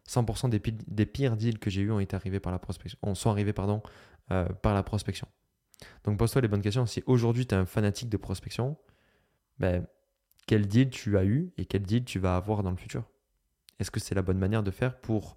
100% 0.09 0.51
des, 0.51 0.61
des, 0.61 1.07
pires 1.07 1.37
deals 1.37 1.59
que 1.59 1.71
j'ai 1.71 1.83
eus 1.83 1.93
ont 1.93 2.01
été 2.01 2.16
arrivés 2.16 2.40
par 2.40 2.53
la 2.53 2.59
prospection, 2.59 2.99
sont 3.14 3.31
arrivés 3.31 3.53
pardon, 3.53 3.81
euh, 4.33 4.47
par 4.47 4.75
la 4.75 4.83
prospection. 4.83 5.27
Donc 6.05 6.19
pose-toi 6.19 6.43
les 6.43 6.49
bonnes 6.49 6.62
questions. 6.62 6.85
Si 6.87 7.03
aujourd'hui 7.07 7.47
tu 7.47 7.55
es 7.55 7.59
un 7.59 7.64
fanatique 7.64 8.09
de 8.09 8.16
prospection, 8.16 8.77
ben, 9.59 9.87
quel 10.51 10.67
deal 10.67 10.91
tu 10.91 11.17
as 11.17 11.25
eu 11.25 11.53
et 11.59 11.65
quel 11.65 11.83
deal 11.83 12.05
tu 12.05 12.19
vas 12.19 12.35
avoir 12.35 12.65
dans 12.65 12.73
le 12.73 12.77
futur. 12.77 13.05
Est-ce 13.79 13.93
que 13.93 14.01
c'est 14.01 14.17
la 14.17 14.23
bonne 14.23 14.37
manière 14.37 14.65
de 14.65 14.73
faire 14.73 15.01
pour 15.01 15.37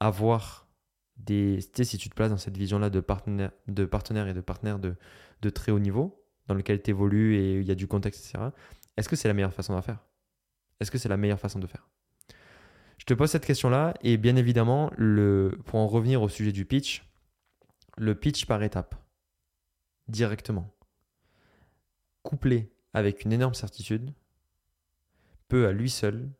avoir 0.00 0.66
des. 1.18 1.60
Si 1.60 1.98
tu 1.98 2.08
te 2.08 2.14
places 2.14 2.30
dans 2.30 2.38
cette 2.38 2.56
vision-là 2.56 2.88
de 2.88 3.00
partenaire, 3.00 3.50
de 3.66 3.82
et 3.82 4.32
de 4.32 4.40
partenaire 4.40 4.78
de, 4.78 5.50
très 5.50 5.70
haut 5.70 5.78
niveau, 5.78 6.24
dans 6.46 6.54
lequel 6.54 6.80
tu 6.80 6.88
évolues 6.88 7.36
et 7.36 7.60
il 7.60 7.66
y 7.66 7.70
a 7.70 7.74
du 7.74 7.86
contexte, 7.86 8.24
etc., 8.24 8.48
est-ce 8.96 9.10
que 9.10 9.16
c'est 9.16 9.28
la 9.28 9.34
meilleure 9.34 9.52
façon 9.52 9.76
de 9.76 9.82
faire? 9.82 10.02
Est-ce 10.80 10.90
que 10.90 10.96
c'est 10.96 11.10
la 11.10 11.18
meilleure 11.18 11.38
façon 11.38 11.58
de 11.58 11.66
faire? 11.66 11.86
Je 12.96 13.04
te 13.04 13.12
pose 13.12 13.30
cette 13.30 13.44
question-là 13.44 13.92
et 14.00 14.16
bien 14.16 14.36
évidemment, 14.36 14.90
pour 15.66 15.78
en 15.78 15.88
revenir 15.88 16.22
au 16.22 16.30
sujet 16.30 16.52
du 16.52 16.64
pitch, 16.64 17.06
le 17.98 18.14
pitch 18.14 18.46
par 18.46 18.62
étape, 18.62 18.94
directement, 20.08 20.74
couplé 22.22 22.72
avec 22.94 23.26
une 23.26 23.34
énorme 23.34 23.52
certitude, 23.52 24.14
peut 25.48 25.66
à 25.66 25.72
lui 25.72 25.90
seul 25.90 26.30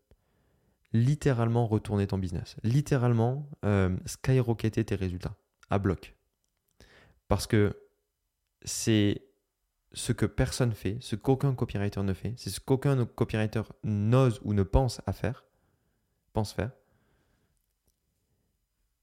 littéralement 0.93 1.67
retourner 1.67 2.07
ton 2.07 2.19
business, 2.19 2.57
littéralement 2.63 3.49
euh, 3.65 3.97
skyrocketer 4.07 4.85
tes 4.85 4.95
résultats 4.95 5.37
à 5.71 5.79
bloc. 5.79 6.17
Parce 7.29 7.47
que 7.47 7.77
c'est 8.63 9.23
ce 9.93 10.13
que 10.13 10.27
personne 10.27 10.73
fait, 10.73 10.99
ce 11.01 11.17
qu'aucun 11.17 11.55
copywriter 11.55 12.03
ne 12.03 12.15
fait, 12.15 12.35
c'est 12.37 12.51
ce 12.51 12.61
qu'aucun 12.61 13.05
copywriter 13.07 13.63
n'ose 13.85 14.41
ou 14.45 14.55
ne 14.55 14.63
pense 14.63 15.01
à 15.07 15.13
faire, 15.13 15.45
pense 16.33 16.53
faire. 16.53 16.71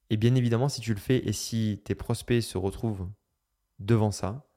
Et 0.09 0.17
bien 0.17 0.35
évidemment, 0.35 0.69
si 0.69 0.81
tu 0.81 0.93
le 0.93 0.99
fais 0.99 1.27
et 1.27 1.33
si 1.33 1.81
tes 1.83 1.95
prospects 1.95 2.41
se 2.41 2.57
retrouvent 2.57 3.09
devant 3.79 4.11
ça, 4.11 4.47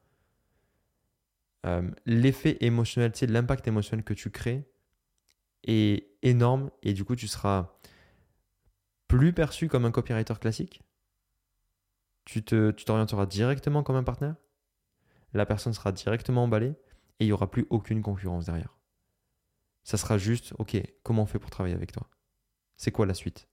euh, 1.67 1.91
l'effet 2.07 2.59
émotionnel, 2.61 3.13
l'impact 3.23 3.67
émotionnel 3.67 4.05
que 4.05 4.15
tu 4.15 4.31
crées 4.31 4.71
est 5.65 6.09
énorme 6.23 6.71
et 6.83 6.93
du 6.93 7.05
coup 7.05 7.17
tu 7.17 7.29
seras 7.29 7.75
plus 9.07 9.33
perçu 9.33 9.69
comme 9.69 9.85
un 9.85 9.91
copywriter 9.91 10.35
classique. 10.41 10.83
Tu 12.25 12.43
t'orienteras 12.43 13.27
tu 13.27 13.37
directement 13.39 13.83
comme 13.83 13.97
un 13.97 14.05
partenaire. 14.05 14.37
La 15.33 15.47
personne 15.47 15.73
sera 15.73 15.93
directement 15.93 16.45
emballée 16.45 16.75
et 17.21 17.25
il 17.25 17.27
n'y 17.27 17.33
aura 17.33 17.51
plus 17.51 17.67
aucune 17.71 18.03
concurrence 18.03 18.47
derrière. 18.47 18.77
Ça 19.83 19.97
sera 19.97 20.19
juste, 20.19 20.53
ok, 20.59 20.77
comment 21.03 21.23
on 21.23 21.27
fait 21.27 21.39
pour 21.39 21.51
travailler 21.51 21.75
avec 21.75 21.93
toi? 21.93 22.09
C'est 22.77 22.91
quoi 22.91 23.07
la 23.07 23.15
suite? 23.15 23.49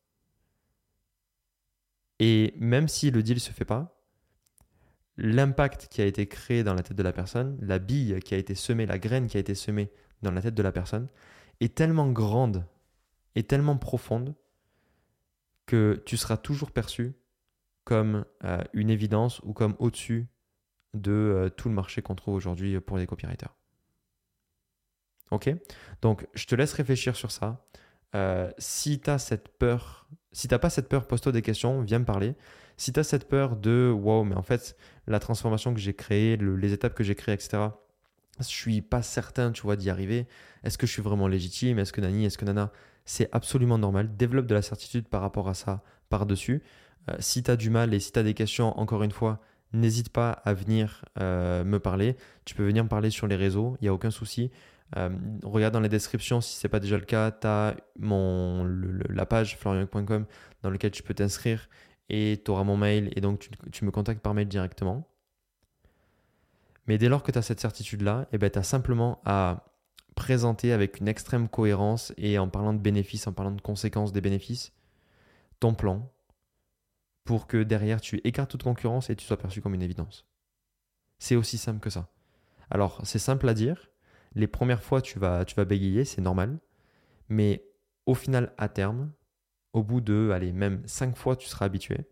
Et 2.19 2.53
même 2.57 2.87
si 2.87 3.11
le 3.11 3.23
deal 3.23 3.35
ne 3.35 3.39
se 3.39 3.51
fait 3.51 3.65
pas, 3.65 4.03
l'impact 5.17 5.87
qui 5.87 6.01
a 6.01 6.05
été 6.05 6.27
créé 6.27 6.63
dans 6.63 6.73
la 6.73 6.83
tête 6.83 6.97
de 6.97 7.03
la 7.03 7.13
personne, 7.13 7.57
la 7.61 7.79
bille 7.79 8.19
qui 8.19 8.33
a 8.33 8.37
été 8.37 8.55
semée, 8.55 8.85
la 8.85 8.99
graine 8.99 9.27
qui 9.27 9.37
a 9.37 9.39
été 9.39 9.55
semée 9.55 9.89
dans 10.21 10.31
la 10.31 10.41
tête 10.41 10.55
de 10.55 10.63
la 10.63 10.71
personne, 10.71 11.07
est 11.59 11.75
tellement 11.75 12.11
grande 12.11 12.65
et 13.35 13.43
tellement 13.43 13.77
profonde 13.77 14.35
que 15.65 16.01
tu 16.05 16.17
seras 16.17 16.37
toujours 16.37 16.71
perçu 16.71 17.15
comme 17.83 18.25
euh, 18.43 18.61
une 18.73 18.89
évidence 18.89 19.39
ou 19.43 19.53
comme 19.53 19.75
au-dessus 19.79 20.27
de 20.93 21.11
euh, 21.11 21.49
tout 21.49 21.69
le 21.69 21.75
marché 21.75 22.01
qu'on 22.01 22.15
trouve 22.15 22.35
aujourd'hui 22.35 22.79
pour 22.79 22.97
les 22.97 23.05
copywriters. 23.05 23.55
Ok? 25.31 25.49
Donc, 26.01 26.27
je 26.33 26.45
te 26.45 26.55
laisse 26.55 26.73
réfléchir 26.73 27.15
sur 27.15 27.31
ça. 27.31 27.65
Euh, 28.15 28.51
si 28.57 28.99
tu 28.99 29.09
as 29.09 29.17
cette 29.17 29.49
peur, 29.57 30.07
si 30.31 30.47
tu 30.47 30.53
n'as 30.53 30.59
pas 30.59 30.69
cette 30.69 30.87
peur, 30.87 31.07
pose-toi 31.07 31.31
des 31.31 31.41
questions, 31.41 31.81
viens 31.81 31.99
me 31.99 32.05
parler. 32.05 32.35
Si 32.77 32.93
tu 32.93 32.99
as 32.99 33.03
cette 33.03 33.27
peur 33.27 33.55
de 33.55 33.91
wow, 33.93 34.23
mais 34.23 34.35
en 34.35 34.43
fait, 34.43 34.75
la 35.07 35.19
transformation 35.19 35.73
que 35.73 35.79
j'ai 35.79 35.93
créée, 35.93 36.37
les 36.37 36.73
étapes 36.73 36.93
que 36.93 37.03
j'ai 37.03 37.15
créées, 37.15 37.35
etc., 37.35 37.69
je 38.39 38.55
suis 38.55 38.81
pas 38.81 39.01
certain, 39.01 39.51
tu 39.51 39.61
vois, 39.63 39.75
d'y 39.75 39.89
arriver. 39.89 40.27
Est-ce 40.63 40.77
que 40.77 40.87
je 40.87 40.91
suis 40.91 41.01
vraiment 41.01 41.27
légitime? 41.27 41.79
Est-ce 41.79 41.93
que 41.93 42.01
Nani? 42.01 42.25
Est-ce 42.25 42.37
que 42.37 42.45
Nana? 42.45 42.71
C'est 43.05 43.29
absolument 43.31 43.77
normal. 43.77 44.15
Développe 44.17 44.47
de 44.47 44.55
la 44.55 44.61
certitude 44.61 45.07
par 45.07 45.21
rapport 45.21 45.47
à 45.47 45.53
ça 45.53 45.83
par-dessus. 46.09 46.63
Euh, 47.09 47.15
si 47.19 47.43
tu 47.43 47.51
as 47.51 47.55
du 47.55 47.69
mal 47.69 47.93
et 47.93 47.99
si 47.99 48.11
tu 48.11 48.19
as 48.19 48.23
des 48.23 48.33
questions, 48.33 48.77
encore 48.79 49.03
une 49.03 49.11
fois, 49.11 49.41
n'hésite 49.73 50.09
pas 50.09 50.31
à 50.31 50.53
venir 50.53 51.05
me 51.19 51.77
parler. 51.77 52.15
Tu 52.45 52.55
peux 52.55 52.65
venir 52.65 52.83
me 52.83 52.89
parler 52.89 53.09
sur 53.09 53.27
les 53.27 53.35
réseaux, 53.35 53.77
il 53.81 53.85
n'y 53.85 53.89
a 53.89 53.93
aucun 53.93 54.11
souci. 54.11 54.51
regarde 55.43 55.73
dans 55.73 55.81
les 55.81 55.89
descriptions 55.89 56.39
si 56.39 56.57
ce 56.57 56.65
n'est 56.65 56.69
pas 56.69 56.79
déjà 56.79 56.97
le 56.97 57.03
cas, 57.03 57.31
tu 57.31 57.47
as 57.47 57.75
mon, 57.99 58.63
la 59.09 59.25
page 59.25 59.57
florian.com 59.57 60.25
dans 60.63 60.69
laquelle 60.69 60.91
tu 60.91 61.03
peux 61.03 61.13
t'inscrire 61.13 61.67
et 62.09 62.41
tu 62.43 62.51
auras 62.51 62.63
mon 62.63 62.77
mail 62.77 63.11
et 63.15 63.21
donc 63.21 63.49
tu, 63.71 63.85
me 63.85 63.91
contactes 63.91 64.21
par 64.21 64.33
mail 64.33 64.47
directement. 64.47 65.07
Mais 66.87 66.97
dès 66.97 67.09
lors 67.09 67.23
que 67.23 67.31
tu 67.31 67.37
as 67.37 67.41
cette 67.41 67.59
certitude-là, 67.59 68.27
eh 68.31 68.37
ben, 68.37 68.49
tu 68.49 68.59
as 68.59 68.63
simplement 68.63 69.21
à 69.25 69.65
présenter 70.15 70.71
avec 70.71 70.99
une 70.99 71.07
extrême 71.07 71.49
cohérence 71.49 72.13
et 72.17 72.39
en 72.39 72.47
parlant 72.47 72.73
de 72.73 72.79
bénéfices, 72.79 73.27
en 73.27 73.33
parlant 73.33 73.51
de 73.51 73.61
conséquences 73.61 74.13
des 74.13 74.21
bénéfices, 74.21 74.73
ton 75.59 75.73
plan 75.73 76.11
pour 77.25 77.47
que 77.47 77.63
derrière 77.63 77.99
tu 77.99 78.21
écartes 78.23 78.51
toute 78.51 78.63
concurrence 78.63 79.09
et 79.09 79.15
tu 79.15 79.25
sois 79.25 79.37
perçu 79.37 79.61
comme 79.61 79.73
une 79.73 79.81
évidence. 79.81 80.27
C'est 81.17 81.35
aussi 81.35 81.57
simple 81.57 81.79
que 81.79 81.89
ça. 81.89 82.09
Alors 82.69 83.01
c'est 83.03 83.19
simple 83.19 83.49
à 83.49 83.53
dire, 83.53 83.89
les 84.35 84.47
premières 84.47 84.83
fois 84.83 85.01
tu 85.01 85.19
vas, 85.19 85.43
tu 85.43 85.55
vas 85.55 85.65
bégayer, 85.65 86.05
c'est 86.05 86.21
normal, 86.21 86.59
mais 87.27 87.67
au 88.05 88.13
final 88.13 88.53
à 88.57 88.69
terme, 88.69 89.11
au 89.73 89.83
bout 89.83 90.01
de, 90.01 90.31
allez, 90.33 90.53
même 90.53 90.81
cinq 90.87 91.17
fois 91.17 91.35
tu 91.35 91.47
seras 91.47 91.65
habitué, 91.65 92.05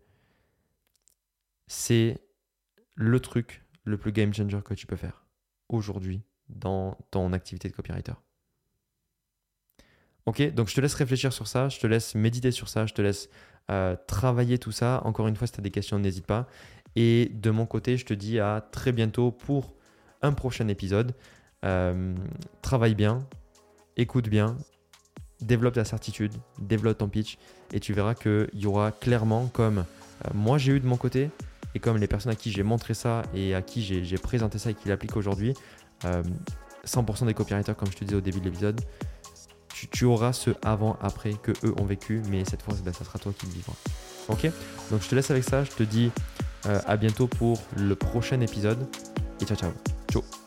c'est 1.66 2.18
le 2.94 3.20
truc 3.20 3.63
le 3.84 3.96
plus 3.98 4.12
game 4.12 4.32
changer 4.32 4.60
que 4.64 4.74
tu 4.74 4.86
peux 4.86 4.96
faire 4.96 5.24
aujourd'hui 5.68 6.22
dans 6.48 6.96
ton 7.10 7.32
activité 7.32 7.68
de 7.68 7.74
copywriter. 7.74 8.14
Ok, 10.26 10.54
donc 10.54 10.68
je 10.68 10.74
te 10.74 10.80
laisse 10.80 10.94
réfléchir 10.94 11.32
sur 11.32 11.46
ça, 11.46 11.68
je 11.68 11.78
te 11.78 11.86
laisse 11.86 12.14
méditer 12.14 12.50
sur 12.50 12.68
ça, 12.68 12.86
je 12.86 12.94
te 12.94 13.02
laisse 13.02 13.28
euh, 13.70 13.96
travailler 14.06 14.58
tout 14.58 14.72
ça. 14.72 15.02
Encore 15.04 15.28
une 15.28 15.36
fois, 15.36 15.46
si 15.46 15.52
tu 15.52 15.60
as 15.60 15.62
des 15.62 15.70
questions, 15.70 15.98
n'hésite 15.98 16.26
pas. 16.26 16.48
Et 16.96 17.30
de 17.34 17.50
mon 17.50 17.66
côté, 17.66 17.96
je 17.96 18.06
te 18.06 18.14
dis 18.14 18.38
à 18.40 18.60
très 18.60 18.92
bientôt 18.92 19.30
pour 19.30 19.74
un 20.22 20.32
prochain 20.32 20.68
épisode. 20.68 21.14
Euh, 21.64 22.14
travaille 22.62 22.94
bien, 22.94 23.26
écoute 23.96 24.28
bien, 24.28 24.56
développe 25.40 25.74
ta 25.74 25.84
certitude, 25.84 26.32
développe 26.58 26.98
ton 26.98 27.08
pitch 27.08 27.38
et 27.72 27.80
tu 27.80 27.92
verras 27.92 28.14
qu'il 28.14 28.48
y 28.54 28.66
aura 28.66 28.92
clairement, 28.92 29.46
comme 29.48 29.78
euh, 29.78 30.30
moi 30.34 30.58
j'ai 30.58 30.72
eu 30.72 30.80
de 30.80 30.86
mon 30.86 30.96
côté 30.96 31.30
et 31.74 31.80
comme 31.80 31.96
les 31.96 32.06
personnes 32.06 32.32
à 32.32 32.36
qui 32.36 32.50
j'ai 32.50 32.62
montré 32.62 32.94
ça 32.94 33.22
et 33.34 33.54
à 33.54 33.62
qui 33.62 33.82
j'ai 33.82 34.18
présenté 34.18 34.58
ça 34.58 34.70
et 34.70 34.74
qui 34.74 34.88
l'appliquent 34.88 35.16
aujourd'hui, 35.16 35.54
100% 36.86 37.26
des 37.26 37.34
copywriters, 37.34 37.76
comme 37.76 37.90
je 37.90 37.96
te 37.96 38.04
disais 38.04 38.16
au 38.16 38.20
début 38.20 38.40
de 38.40 38.44
l'épisode, 38.44 38.80
tu, 39.90 40.04
auras 40.04 40.32
ce 40.32 40.50
avant-après 40.62 41.34
que 41.34 41.52
eux 41.66 41.74
ont 41.78 41.84
vécu, 41.84 42.22
mais 42.28 42.44
cette 42.44 42.62
fois, 42.62 42.74
ça 42.74 43.04
sera 43.04 43.18
toi 43.18 43.32
qui 43.36 43.46
le 43.46 43.52
vivras. 43.52 43.74
Ok? 44.28 44.50
Donc 44.90 45.02
je 45.02 45.08
te 45.08 45.14
laisse 45.14 45.30
avec 45.30 45.44
ça, 45.44 45.64
je 45.64 45.70
te 45.70 45.82
dis 45.82 46.10
euh, 46.66 46.80
à 46.86 46.96
bientôt 46.96 47.26
pour 47.26 47.60
le 47.76 47.94
prochain 47.94 48.40
épisode 48.40 48.86
et 49.40 49.44
ciao 49.44 49.56
ciao. 49.56 49.72
Ciao 50.10 50.43